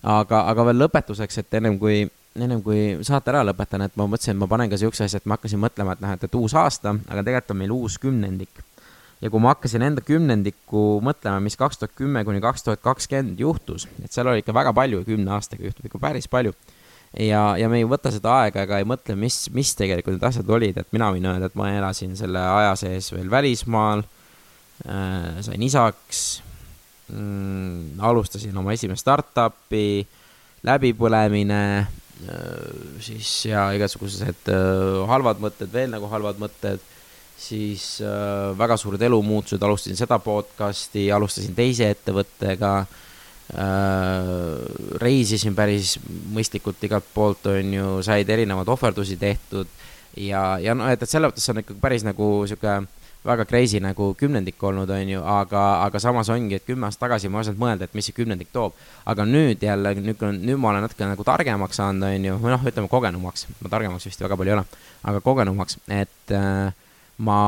aga, 0.02 0.46
aga 0.52 0.64
veel 0.70 0.80
lõpetuseks, 0.86 1.42
et 1.42 1.58
ennem 1.60 1.76
kui 1.78 2.06
ennem 2.38 2.62
kui 2.62 2.80
saate 3.06 3.32
ära 3.32 3.42
lõpetan, 3.46 3.82
et 3.84 3.94
ma 3.98 4.06
mõtlesin, 4.06 4.36
et 4.36 4.40
ma 4.40 4.48
panen 4.50 4.70
ka 4.70 4.78
siukse 4.80 5.06
asja, 5.06 5.20
et 5.20 5.28
ma 5.28 5.38
hakkasin 5.38 5.60
mõtlema, 5.62 5.96
et 5.96 6.02
noh, 6.04 6.14
et, 6.14 6.24
et 6.28 6.38
uus 6.38 6.54
aasta, 6.58 6.94
aga 7.08 7.24
tegelikult 7.26 7.54
on 7.54 7.60
meil 7.62 7.74
uus 7.74 7.98
kümnendik. 8.02 8.64
ja 9.20 9.30
kui 9.30 9.42
ma 9.42 9.50
hakkasin 9.50 9.82
enda 9.82 10.02
kümnendikku 10.06 11.00
mõtlema, 11.02 11.42
mis 11.42 11.58
kaks 11.58 11.80
tuhat 11.80 11.94
kümme 11.98 12.22
kuni 12.24 12.40
kaks 12.40 12.62
tuhat 12.62 12.82
kakskümmend 12.84 13.40
juhtus, 13.40 13.88
et 14.04 14.14
seal 14.14 14.30
oli 14.30 14.44
ikka 14.44 14.54
väga 14.54 14.72
palju, 14.72 15.02
kümne 15.04 15.32
aastaga 15.34 15.66
juhtub 15.66 15.88
ikka 15.90 15.98
päris 15.98 16.28
palju. 16.30 16.54
Ja, 17.16 17.42
ja 17.60 17.68
me 17.70 17.80
ei 17.80 17.86
võta 17.88 18.12
seda 18.14 18.34
aega 18.42 18.66
ega 18.66 18.80
ei 18.82 18.88
mõtle, 18.88 19.16
mis, 19.16 19.46
mis 19.54 19.74
tegelikult 19.78 20.18
need 20.18 20.28
asjad 20.28 20.50
olid, 20.58 20.80
et 20.80 20.92
mina 20.96 21.12
võin 21.14 21.30
öelda, 21.30 21.48
et 21.48 21.58
ma 21.58 21.70
elasin 21.76 22.16
selle 22.18 22.42
aja 22.42 22.74
sees 22.80 23.12
veel 23.14 23.30
välismaal 23.32 24.04
äh,, 24.84 25.38
sain 25.46 25.62
isaks 25.64 26.26
mm,, 27.12 27.96
alustasin 28.10 28.56
oma 28.60 28.76
esimest 28.76 29.06
startup'i, 29.06 30.02
läbipõlemine 30.68 31.62
Äh, 32.26 33.00
siis 33.00 33.28
ja 33.46 33.68
igasugused 33.76 34.48
äh, 34.50 35.06
halvad 35.06 35.38
mõtted, 35.42 35.70
veel 35.70 35.92
nagu 35.92 36.08
halvad 36.10 36.40
mõtted, 36.42 36.82
siis 37.38 38.00
äh, 38.02 38.48
väga 38.58 38.74
suured 38.80 39.02
elumuutused, 39.06 39.62
alustasin 39.62 40.00
seda 40.00 40.18
podcast'i, 40.22 41.06
alustasin 41.14 41.54
teise 41.54 41.92
ettevõttega. 41.94 42.72
äh,, 42.82 43.04
reisisin 45.00 45.54
päris 45.56 45.94
mõistlikult 46.34 46.82
igalt 46.84 47.06
poolt, 47.14 47.46
on 47.48 47.72
ju, 47.72 47.92
said 48.04 48.28
erinevaid 48.28 48.68
ohverdusi 48.68 49.16
tehtud 49.16 49.70
ja, 50.20 50.58
ja 50.60 50.74
noh, 50.76 50.88
et, 50.92 51.02
et 51.02 51.10
selles 51.10 51.30
mõttes 51.30 51.48
on 51.48 51.62
ikkagi 51.62 51.80
päris 51.80 52.04
nagu 52.04 52.28
sihuke 52.48 52.80
väga 53.28 53.44
crazy 53.48 53.80
nagu 53.82 54.12
kümnendik 54.18 54.62
olnud, 54.62 54.90
on 54.90 55.10
ju, 55.10 55.22
aga, 55.26 55.62
aga 55.84 56.00
samas 56.02 56.30
ongi, 56.32 56.58
et 56.58 56.66
kümme 56.66 56.86
aastat 56.88 57.06
tagasi 57.06 57.30
ma 57.30 57.40
ei 57.40 57.46
osanud 57.46 57.62
mõelda, 57.62 57.88
et 57.88 57.96
mis 57.98 58.06
see 58.08 58.16
kümnendik 58.16 58.52
toob. 58.54 58.76
aga 59.08 59.26
nüüd 59.28 59.62
jälle, 59.62 59.94
nüüd, 59.98 60.22
nüüd 60.38 60.60
ma 60.60 60.72
olen 60.72 60.86
natuke 60.86 61.08
nagu 61.08 61.26
targemaks 61.26 61.80
saanud, 61.80 62.06
on 62.08 62.28
ju, 62.30 62.36
või 62.42 62.54
noh, 62.54 62.68
ütleme 62.70 62.90
kogenumaks, 62.92 63.48
ma 63.62 63.72
targemaks 63.72 64.06
vist 64.08 64.22
väga 64.22 64.38
palju 64.38 64.54
ei 64.54 64.58
ole, 64.58 64.66
aga 65.12 65.24
kogenumaks, 65.24 65.80
et 65.88 66.36
äh, 66.36 66.70
ma 67.18 67.40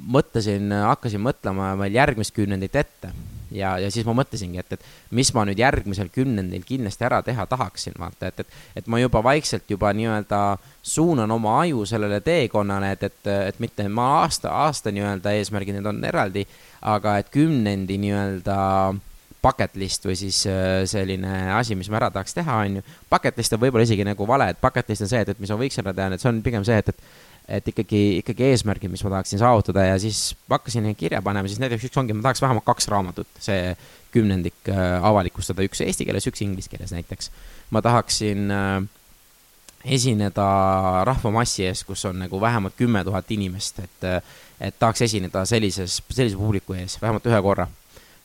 mõtlesin, 0.00 0.72
hakkasin 0.72 1.22
mõtlema 1.22 1.74
veel 1.82 2.00
järgmist 2.00 2.34
kümnendit 2.34 2.80
ette 2.80 3.12
ja, 3.50 3.74
ja 3.78 3.90
siis 3.90 4.06
ma 4.06 4.14
mõtlesingi, 4.20 4.60
et, 4.62 4.76
et 4.76 5.16
mis 5.16 5.32
ma 5.36 5.44
nüüd 5.48 5.60
järgmisel 5.60 6.10
kümnendil 6.14 6.64
kindlasti 6.66 7.06
ära 7.06 7.20
teha 7.26 7.46
tahaksin, 7.50 7.96
vaata, 7.98 8.30
et, 8.30 8.44
et, 8.44 8.56
et 8.82 8.90
ma 8.90 9.00
juba 9.00 9.22
vaikselt 9.24 9.70
juba 9.70 9.92
nii-öelda 9.96 10.40
suunan 10.82 11.30
oma 11.30 11.58
aju 11.64 11.84
sellele 11.88 12.20
teekonnale, 12.24 12.94
et, 12.96 13.06
et, 13.10 13.30
et 13.50 13.60
mitte 13.62 13.86
ma 13.88 14.08
aasta, 14.22 14.52
aasta 14.66 14.94
nii-öelda 14.94 15.34
eesmärgid, 15.38 15.78
need 15.78 15.90
on 15.90 16.02
eraldi, 16.04 16.46
aga 16.80 17.18
et 17.20 17.30
kümnendi 17.34 17.98
nii-öelda 18.00 18.58
bucket 19.40 19.76
list 19.80 20.04
või 20.04 20.16
siis 20.20 20.42
äh, 20.48 20.82
selline 20.88 21.32
asi, 21.56 21.76
mis 21.78 21.88
ma 21.90 22.00
ära 22.00 22.10
tahaks 22.12 22.36
teha, 22.36 22.58
on 22.66 22.80
ju. 22.80 22.84
Bucket 23.10 23.38
list 23.40 23.56
on 23.56 23.62
võib-olla 23.62 23.86
isegi 23.86 24.04
nagu 24.04 24.26
vale, 24.28 24.50
et 24.52 24.60
bucket 24.60 24.92
list 24.92 25.06
on 25.06 25.10
see, 25.10 25.22
et, 25.24 25.32
et 25.32 25.40
mis 25.40 25.52
ma 25.52 25.58
võiks 25.62 25.80
ära 25.80 25.94
teha, 25.96 26.12
et 26.12 26.22
see 26.22 26.30
on 26.30 26.42
pigem 26.44 26.66
see, 26.66 26.76
et, 26.82 26.92
et 26.92 27.29
et 27.50 27.68
ikkagi, 27.72 28.02
ikkagi 28.20 28.46
eesmärgid, 28.52 28.92
mis 28.92 29.02
ma 29.04 29.16
tahaksin 29.16 29.40
saavutada 29.42 29.84
ja 29.88 29.98
siis 29.98 30.36
hakkasin 30.50 30.86
neid 30.86 30.98
kirja 31.00 31.22
panema, 31.24 31.50
siis 31.50 31.60
näiteks 31.62 31.88
üks 31.88 31.98
ongi, 32.00 32.14
ma 32.14 32.28
tahaks 32.28 32.42
vähemalt 32.44 32.66
kaks 32.66 32.88
raamatut, 32.92 33.28
see 33.42 33.74
kümnendik 34.14 34.70
äh, 34.70 35.02
avalikustada, 35.06 35.64
üks 35.66 35.82
eesti 35.84 36.06
keeles, 36.06 36.26
üks 36.30 36.42
inglise 36.46 36.70
keeles 36.70 36.94
näiteks. 36.94 37.30
ma 37.70 37.82
tahaksin 37.82 38.50
äh, 38.54 38.78
esineda 39.84 40.46
rahvamassi 41.08 41.64
ees, 41.68 41.84
kus 41.88 42.04
on 42.08 42.18
nagu 42.24 42.40
vähemalt 42.40 42.76
kümme 42.76 43.04
tuhat 43.04 43.30
inimest, 43.30 43.78
et, 43.78 44.04
äh, 44.04 44.22
et 44.60 44.78
tahaks 44.78 45.02
esineda 45.08 45.44
sellises, 45.48 46.00
sellise 46.10 46.36
publiku 46.36 46.76
ees. 46.76 46.98
Vähemalt 47.02 47.26
ühe 47.26 47.42
korra, 47.42 47.66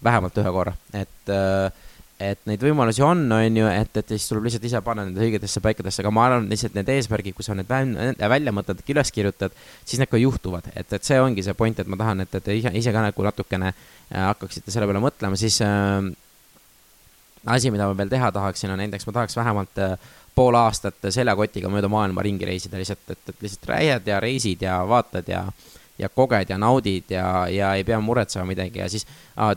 vähemalt 0.03 0.37
ühe 0.41 0.51
korra, 0.51 0.75
et 0.93 1.33
äh, 1.33 1.84
et 2.19 2.39
neid 2.47 2.61
võimalusi 2.63 3.03
on, 3.03 3.25
on 3.35 3.57
ju, 3.59 3.65
et, 3.67 3.97
et 3.99 4.11
siis 4.13 4.29
tuleb 4.29 4.45
lihtsalt 4.47 4.65
ise 4.69 4.79
panna 4.85 5.03
nende 5.07 5.19
õigetesse 5.23 5.59
paikadesse, 5.63 5.99
aga 6.03 6.13
ma 6.15 6.25
arvan, 6.29 6.47
lihtsalt 6.51 6.77
need 6.77 6.91
eesmärgid, 6.93 7.35
kui 7.35 7.43
sa 7.43 7.55
need 7.57 7.67
välja 7.67 8.53
mõtled, 8.55 8.83
üles 8.93 9.11
kirjutad, 9.15 9.55
siis 9.83 9.99
need 9.99 10.11
ka 10.11 10.21
juhtuvad, 10.21 10.69
et, 10.73 10.87
et 10.95 11.07
see 11.07 11.19
ongi 11.19 11.43
see 11.43 11.57
point, 11.59 11.79
et 11.79 11.91
ma 11.91 11.99
tahan, 11.99 12.23
et, 12.23 12.39
et 12.39 12.51
ise, 12.55 12.71
ise 12.79 12.95
ka 12.95 13.03
nagu 13.03 13.27
natukene 13.27 13.73
äh, 13.73 14.21
hakkaksite 14.29 14.71
selle 14.71 14.87
peale 14.87 15.03
mõtlema, 15.03 15.39
siis 15.39 15.59
äh, 15.65 16.07
asi, 17.51 17.73
mida 17.75 17.89
ma 17.91 17.99
veel 17.99 18.15
teha 18.15 18.31
tahaksin, 18.39 18.71
on 18.71 18.79
näiteks 18.85 19.09
ma 19.09 19.19
tahaks 19.19 19.35
vähemalt 19.35 19.83
äh, 19.83 19.97
pool 20.35 20.55
aastat 20.59 21.11
seljakotiga 21.11 21.67
mööda 21.71 21.91
maailma 21.91 22.23
ringi 22.23 22.47
reisida 22.47 22.79
lihtsalt, 22.79 23.03
et, 23.11 23.23
et 23.27 23.43
lihtsalt 23.43 23.71
lähed 23.75 24.07
ja 24.07 24.23
reisid 24.23 24.63
ja 24.63 24.79
vaatad 24.87 25.27
ja 25.31 25.43
äh, 25.49 25.71
ja 25.97 26.09
koged 26.09 26.49
ja 26.49 26.57
naudid 26.57 27.09
ja, 27.09 27.47
ja 27.49 27.73
ei 27.75 27.83
pea 27.83 27.99
muretsema 28.03 28.45
midagi 28.45 28.79
ja 28.79 28.89
siis 28.89 29.07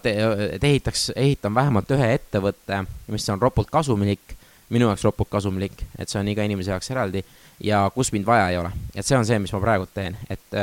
te, 0.03 0.15
te 0.61 0.67
ehitaks, 0.67 1.11
ehitan 1.17 1.55
vähemalt 1.55 1.91
ühe 1.91 2.13
ettevõtte, 2.15 2.85
mis 3.11 3.29
on 3.33 3.43
ropult 3.43 3.71
kasumlik, 3.71 4.37
minu 4.71 4.87
jaoks 4.87 5.05
ropult 5.05 5.31
kasumlik, 5.33 5.83
et 5.99 6.09
see 6.09 6.21
on 6.21 6.29
iga 6.31 6.47
inimese 6.47 6.71
jaoks 6.75 6.91
eraldi 6.95 7.25
ja 7.65 7.83
kus 7.95 8.13
mind 8.13 8.27
vaja 8.27 8.49
ei 8.51 8.59
ole. 8.59 8.71
et 8.95 9.07
see 9.07 9.19
on 9.19 9.27
see, 9.27 9.39
mis 9.43 9.53
ma 9.53 9.61
praegu 9.61 9.89
teen, 9.95 10.17
et, 10.31 10.59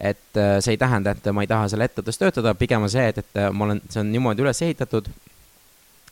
et 0.00 0.42
see 0.64 0.76
ei 0.76 0.80
tähenda, 0.80 1.12
et 1.12 1.32
ma 1.32 1.44
ei 1.44 1.50
taha 1.50 1.68
seal 1.68 1.84
ettevõttes 1.84 2.20
töötada, 2.20 2.54
pigem 2.54 2.86
on 2.86 2.92
see, 2.92 3.08
et, 3.12 3.18
et 3.18 3.42
ma 3.52 3.68
olen, 3.68 3.82
see 3.90 4.00
on 4.00 4.12
niimoodi 4.12 4.46
üles 4.46 4.62
ehitatud, 4.64 5.10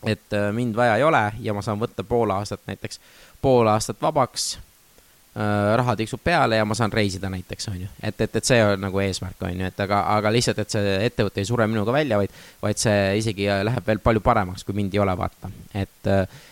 et 0.07 0.37
mind 0.53 0.77
vaja 0.77 0.99
ei 1.01 1.07
ole 1.07 1.25
ja 1.41 1.55
ma 1.57 1.65
saan 1.65 1.81
võtta 1.81 2.05
pool 2.05 2.31
aastat 2.37 2.61
näiteks, 2.69 3.01
pool 3.41 3.69
aastat 3.73 4.03
vabaks 4.03 4.59
raha 5.77 5.97
tiksub 5.97 6.21
peale 6.25 6.57
ja 6.57 6.65
ma 6.65 6.75
saan 6.75 6.93
reisida 6.93 7.29
näiteks, 7.29 7.69
on 7.69 7.81
ju. 7.81 7.87
et, 8.03 8.21
et, 8.21 8.37
et 8.37 8.45
see 8.45 8.57
on 8.65 8.81
nagu 8.81 9.01
eesmärk, 9.03 9.43
on 9.45 9.61
ju, 9.61 9.69
et 9.69 9.83
aga, 9.85 9.99
aga 10.15 10.33
lihtsalt, 10.33 10.63
et 10.63 10.73
see 10.73 10.95
ettevõte 11.05 11.43
ei 11.43 11.49
sure 11.49 11.67
minuga 11.69 11.93
välja, 11.93 12.17
vaid, 12.17 12.33
vaid 12.63 12.81
see 12.81 13.19
isegi 13.21 13.51
läheb 13.69 13.85
veel 13.85 14.01
palju 14.01 14.23
paremaks, 14.25 14.65
kui 14.65 14.77
mind 14.79 14.97
ei 14.97 15.03
ole, 15.05 15.13
vaata. 15.19 15.53
et, 15.77 16.11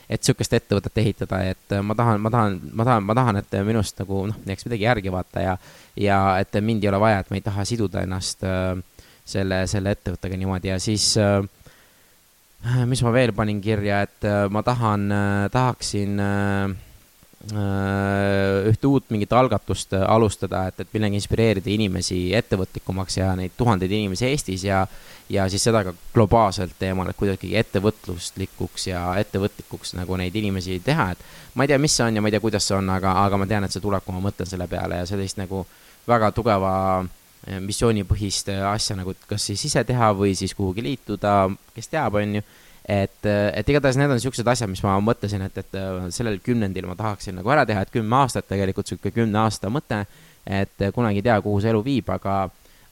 et 0.08 0.28
sihukest 0.28 0.58
ettevõtet 0.60 1.00
ehitada, 1.00 1.40
et 1.54 1.76
ma 1.80 1.96
tahan, 1.96 2.20
ma 2.20 2.34
tahan, 2.34 2.60
ma 2.72 2.88
tahan, 2.90 3.08
ma 3.08 3.18
tahan, 3.22 3.40
et 3.40 3.58
minust 3.64 4.04
nagu 4.04 4.26
noh, 4.28 4.44
jääks 4.44 4.68
midagi 4.68 4.88
järgi, 4.88 5.16
vaata, 5.16 5.48
ja, 5.48 5.58
ja 5.96 6.22
et 6.44 6.60
mind 6.60 6.84
ei 6.84 6.92
ole 6.92 7.00
vaja, 7.08 7.24
et 7.24 7.32
ma 7.32 7.40
ei 7.40 7.48
taha 7.48 7.64
siduda 7.64 8.04
ennast 8.04 8.44
äh, 8.44 8.74
selle, 9.24 9.64
selle 9.70 9.96
ettevõttega 9.96 10.36
niimoodi 10.36 10.74
ja 10.74 10.80
siis 10.82 11.14
äh, 11.16 11.40
mis 12.84 13.00
ma 13.04 13.16
veel 13.16 13.32
panin 13.32 13.64
kirja, 13.64 14.04
et 14.04 14.28
ma 14.52 14.60
tahan, 14.64 15.08
tahaksin 15.52 16.20
äh, 16.20 16.74
Äh, 16.74 16.83
ühte 17.52 18.88
uut 18.88 19.10
mingit 19.12 19.32
algatust 19.32 19.92
äh, 19.92 20.04
alustada, 20.08 20.66
et, 20.68 20.78
et 20.80 20.94
millega 20.94 21.18
inspireerida 21.18 21.70
inimesi 21.70 22.18
ettevõtlikumaks 22.36 23.18
ja 23.18 23.34
neid 23.36 23.52
tuhandeid 23.58 23.92
inimesi 23.92 24.30
Eestis 24.30 24.64
ja 24.64 24.86
ja 25.32 25.46
siis 25.48 25.62
seda 25.64 25.80
ka 25.86 25.94
globaalselt 26.12 26.74
teemal, 26.78 27.08
et 27.08 27.16
kuidagi 27.16 27.54
ettevõtluslikuks 27.56 28.88
ja 28.90 29.04
ettevõtlikuks 29.22 29.94
nagu 29.96 30.18
neid 30.20 30.36
inimesi 30.36 30.76
teha, 30.84 31.10
et 31.14 31.54
ma 31.56 31.64
ei 31.64 31.72
tea, 31.72 31.78
mis 31.80 31.96
see 31.96 32.04
on 32.04 32.16
ja 32.16 32.20
ma 32.20 32.28
ei 32.28 32.34
tea, 32.36 32.44
kuidas 32.44 32.68
see 32.68 32.76
on, 32.76 32.90
aga, 32.92 33.14
aga 33.24 33.40
ma 33.40 33.48
tean, 33.48 33.64
et 33.64 33.72
see 33.72 33.84
tuleb, 33.84 34.04
kui 34.04 34.16
ma 34.16 34.20
mõtlen 34.26 34.48
selle 34.48 34.68
peale 34.68 35.00
ja 35.00 35.06
sellist 35.08 35.40
nagu 35.40 35.62
väga 36.08 36.28
tugeva 36.36 36.74
äh, 37.00 37.60
missioonipõhist 37.60 38.52
asja 38.72 38.96
nagu 39.00 39.16
kas 39.28 39.48
siis 39.48 39.64
ise 39.68 39.84
teha 39.84 40.12
või 40.16 40.36
siis 40.36 40.52
kuhugi 40.56 40.84
liituda, 40.84 41.38
kes 41.76 41.92
teab, 41.92 42.20
on 42.20 42.38
ju 42.40 42.44
et, 42.88 43.26
et 43.26 43.68
igatahes 43.72 43.96
need 43.96 44.12
on 44.12 44.20
siuksed 44.20 44.48
asjad, 44.48 44.70
mis 44.70 44.82
ma 44.84 44.98
mõtlesin, 45.00 45.46
et, 45.46 45.62
et 45.62 45.78
sellel 46.14 46.40
kümnendil 46.44 46.86
ma 46.88 46.96
tahaksin 46.98 47.38
nagu 47.40 47.52
ära 47.52 47.64
teha, 47.68 47.84
et 47.84 47.94
kümme 47.94 48.20
aastat 48.20 48.48
tegelikult 48.50 48.90
sihuke 48.90 49.14
kümne 49.14 49.40
aasta 49.44 49.72
mõte, 49.72 50.04
et 50.44 50.88
kunagi 50.94 51.22
ei 51.22 51.26
tea, 51.30 51.40
kuhu 51.44 51.62
see 51.64 51.72
elu 51.72 51.80
viib, 51.84 52.12
aga, 52.12 52.42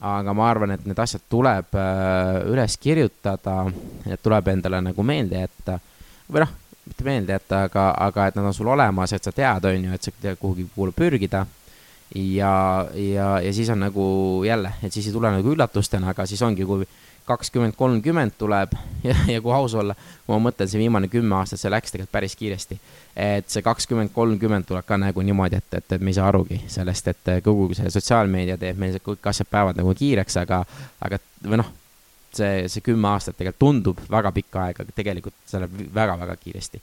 aga 0.01 0.35
ma 0.37 0.49
arvan, 0.49 0.73
et 0.77 0.87
need 0.89 0.99
asjad 1.05 1.25
tuleb 1.31 1.77
äh, 1.77 2.41
üles 2.49 2.79
kirjutada, 2.81 3.67
et 4.09 4.23
tuleb 4.25 4.53
endale 4.55 4.81
nagu 4.89 5.05
meelde 5.07 5.45
jätta 5.45 5.79
või 6.33 6.45
noh, 6.47 6.53
mitte 6.89 7.05
meelde 7.07 7.37
jätta, 7.37 7.65
aga, 7.69 7.89
aga 8.07 8.29
et 8.29 8.39
nad 8.39 8.49
on 8.49 8.57
sul 8.57 8.71
olemas, 8.73 9.13
et 9.13 9.25
sa 9.25 9.33
tead, 9.35 9.67
on 9.69 9.89
ju, 9.89 9.93
et 9.93 10.09
sa 10.09 10.15
tead 10.23 10.41
kuhugi 10.41 10.67
poole 10.75 10.95
pürgida. 10.97 11.45
ja, 12.15 12.87
ja, 12.95 13.29
ja 13.41 13.53
siis 13.53 13.69
on 13.73 13.81
nagu 13.81 14.05
jälle, 14.45 14.73
et 14.83 14.93
siis 14.93 15.07
ei 15.07 15.13
tule 15.13 15.31
nagu 15.33 15.53
üllatustena, 15.53 16.11
aga 16.11 16.27
siis 16.27 16.43
ongi, 16.43 16.65
kui 16.65 16.87
kakskümmend, 17.27 17.77
kolmkümmend 17.79 18.37
tuleb 18.39 18.75
ja, 19.09 19.17
ja 19.29 19.43
kui 19.43 19.55
aus 19.55 19.75
olla, 19.79 19.95
kui 20.27 20.35
ma 20.35 20.41
mõtlen, 20.49 20.71
see 20.71 20.81
viimane 20.83 21.11
kümme 21.13 21.37
aastat, 21.39 21.61
see 21.63 21.73
läks 21.73 21.95
tegelikult 21.95 22.15
päris 22.15 22.37
kiiresti. 22.39 22.79
et 23.17 23.51
see 23.53 23.63
kakskümmend, 23.63 24.13
kolmkümmend 24.15 24.67
tuleb 24.69 24.87
ka 24.89 24.99
nagu 25.01 25.23
niimoodi, 25.23 25.61
et, 25.61 25.79
et, 25.79 25.93
et 25.99 26.01
me 26.01 26.11
ei 26.11 26.19
saa 26.19 26.31
arugi 26.33 26.63
sellest, 26.73 27.13
et 27.13 27.37
kogu 27.45 27.71
see 27.79 27.93
sotsiaalmeedia 27.93 28.59
teeb 28.59 28.81
meil 28.81 28.99
kõik 29.05 29.31
asjad 29.31 29.51
päevad 29.51 29.79
nagu 29.79 29.95
kiireks, 29.99 30.41
aga, 30.43 30.65
aga 31.03 31.21
või 31.47 31.63
noh, 31.63 31.71
see, 32.37 32.69
see 32.73 32.85
kümme 32.85 33.11
aastat 33.13 33.37
tegelikult 33.39 33.61
tundub 33.63 34.03
väga 34.11 34.33
pikka 34.35 34.67
aega, 34.67 34.87
aga 34.87 34.97
tegelikult 34.97 35.37
see 35.47 35.61
läheb 35.63 35.95
väga-väga 35.95 36.37
kiiresti. 36.41 36.83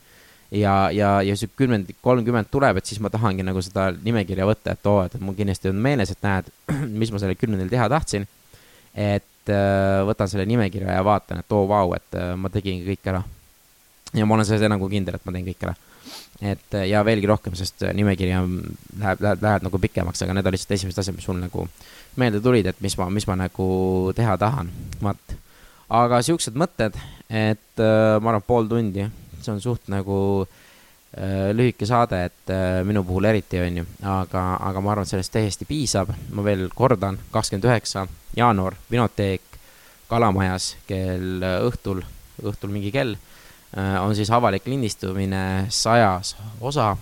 ja, 0.51 0.75
ja, 0.93 1.09
ja 1.25 1.35
see 1.37 1.49
kümnend, 1.57 1.89
kolmkümmend 2.01 2.49
tuleb, 2.51 2.79
et 2.79 2.89
siis 2.89 3.01
ma 3.03 3.11
tahangi 3.13 3.45
nagu 3.45 3.61
seda 3.61 3.89
nimekirja 3.93 4.47
võtta, 4.49 4.73
et 4.73 4.89
oo, 4.89 5.03
et 5.05 5.19
mul 5.21 5.37
kindlasti 5.37 5.69
on 5.69 5.81
meeles, 5.81 6.13
et 6.13 6.23
näed, 6.25 6.49
mis 7.01 7.11
ma 7.13 7.21
sellel 7.21 7.37
kümnendil 7.39 7.69
teha 7.69 7.89
tahtsin. 7.91 8.27
et 8.93 9.25
äh, 9.53 9.99
võtan 10.07 10.29
selle 10.31 10.45
nimekirja 10.49 10.97
ja 10.97 11.03
vaatan, 11.05 11.43
et 11.43 11.53
oo 11.55 11.63
oh, 11.63 11.69
vau, 11.69 11.93
et 11.97 12.17
äh, 12.17 12.33
ma 12.39 12.51
tegin 12.53 12.81
kõik 12.85 13.11
ära. 13.11 13.23
ja 14.13 14.25
ma 14.25 14.35
olen 14.35 14.47
selles 14.47 14.69
nagu 14.71 14.89
kindel, 14.89 15.19
et 15.19 15.25
ma 15.25 15.35
teen 15.35 15.47
kõik 15.47 15.65
ära. 15.67 15.75
et 16.41 16.77
äh, 16.77 16.87
ja 16.89 17.03
veelgi 17.05 17.29
rohkem, 17.29 17.55
sest 17.55 17.85
nimekiri 17.93 18.35
on, 18.39 18.59
läheb, 18.99 19.21
läheb, 19.25 19.43
läheb 19.43 19.67
nagu 19.67 19.81
pikemaks, 19.85 20.23
aga 20.23 20.37
need 20.37 20.47
olid 20.51 20.59
lihtsalt 20.59 20.77
esimesed 20.77 21.03
asjad, 21.03 21.17
mis 21.17 21.27
mul 21.31 21.41
nagu 21.43 21.67
meelde 22.19 22.41
tulid, 22.43 22.69
et 22.69 22.81
mis 22.81 22.97
ma, 22.99 23.09
mis 23.13 23.27
ma 23.29 23.37
nagu 23.39 23.69
teha 24.15 24.37
tahan, 24.39 24.71
vaat. 25.01 25.35
aga 25.89 26.21
siuksed 26.25 26.57
mõtted, 26.59 26.97
et 27.29 27.83
ma 27.83 28.33
arvan, 28.33 28.45
pool 28.45 28.67
tundi, 28.69 29.05
see 29.39 29.53
on 29.53 29.61
suht 29.63 29.87
nagu 29.91 30.17
äh, 30.45 30.58
lühike 31.53 31.87
saade, 31.89 32.19
et 32.29 32.51
äh, 32.53 32.79
minu 32.85 33.03
puhul 33.03 33.25
eriti, 33.25 33.57
on 33.63 33.81
ju, 33.81 33.85
aga, 34.05 34.43
aga 34.69 34.81
ma 34.81 34.91
arvan, 34.93 35.07
et 35.07 35.13
sellest 35.15 35.33
täiesti 35.33 35.65
piisab, 35.65 36.11
ma 36.37 36.45
veel 36.45 36.67
kordan, 36.75 37.17
kakskümmend 37.33 37.65
üheksa 37.65 38.05
jaanuar, 38.37 38.77
Vinoteek 38.91 39.49
Kalamajas 40.09 40.73
kell 40.89 41.43
äh, 41.45 41.59
õhtul, 41.67 42.01
õhtul 42.41 42.73
mingi 42.73 42.89
kell, 42.93 43.13
äh, 43.77 43.97
on 44.01 44.15
siis 44.17 44.31
avalik 44.33 44.65
lindistumine 44.69 45.67
sajas 45.69 46.35
osa. 46.61 46.95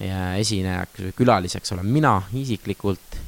ja 0.00 0.34
esinejaks 0.40 1.12
külaliseks 1.12 1.72
olen 1.74 1.86
mina 1.92 2.22
isiklikult 2.32 3.18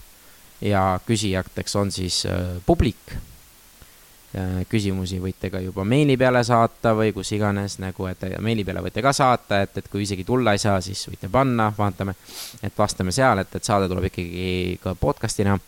ja 0.65 1.01
küsijateks 1.05 1.77
on 1.77 1.91
siis 1.93 2.23
äh, 2.27 2.57
publik. 2.67 3.13
Küsimusi 4.69 5.19
võite 5.21 5.51
ka 5.53 5.61
juba 5.61 5.85
meili 5.85 6.17
peale 6.17 6.41
saata 6.45 6.95
või 6.97 7.13
kus 7.13 7.35
iganes 7.37 7.77
nagu, 7.83 8.07
et 8.09 8.23
meili 8.41 8.65
peale 8.65 8.81
võite 8.85 9.03
ka 9.05 9.13
saata, 9.13 9.61
et, 9.67 9.77
et 9.83 9.91
kui 9.93 10.07
isegi 10.07 10.25
tulla 10.25 10.55
ei 10.57 10.63
saa, 10.63 10.79
siis 10.81 11.03
võite 11.11 11.29
panna, 11.33 11.69
vaatame, 11.77 12.15
et 12.63 12.79
vastame 12.79 13.13
seal, 13.13 13.43
et, 13.45 13.53
et 13.57 13.69
saade 13.69 13.91
tuleb 13.93 14.09
ikkagi 14.09 14.79
ka 14.83 14.95
podcast'ina 14.97 15.59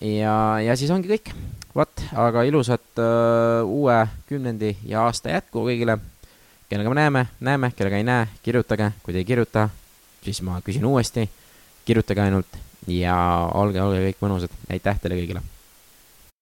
ja, 0.00 0.34
ja 0.64 0.76
siis 0.76 0.90
ongi 0.90 1.12
kõik. 1.12 1.30
vot, 1.74 2.04
aga 2.18 2.42
ilusat 2.46 3.02
uh, 3.02 3.62
uue 3.66 3.96
kümnendi 4.28 4.74
ja 4.86 5.06
aasta 5.06 5.30
jätku 5.30 5.64
kõigile. 5.68 5.98
kellega 6.68 6.90
me 6.90 7.00
näeme, 7.00 7.26
näeme, 7.40 7.72
kellega 7.76 7.96
ei 7.96 8.10
näe, 8.10 8.28
kirjutage, 8.42 8.90
kui 9.02 9.14
te 9.14 9.22
ei 9.22 9.24
kirjuta, 9.28 9.68
siis 10.24 10.42
ma 10.42 10.60
küsin 10.66 10.84
uuesti. 10.84 11.30
kirjutage 11.84 12.20
ainult 12.20 12.62
ja 12.86 13.16
olge, 13.54 13.82
olge 13.82 14.06
kõik 14.10 14.22
mõnusad, 14.24 14.62
aitäh 14.70 15.00
teile 15.00 15.20
kõigile 15.22 15.53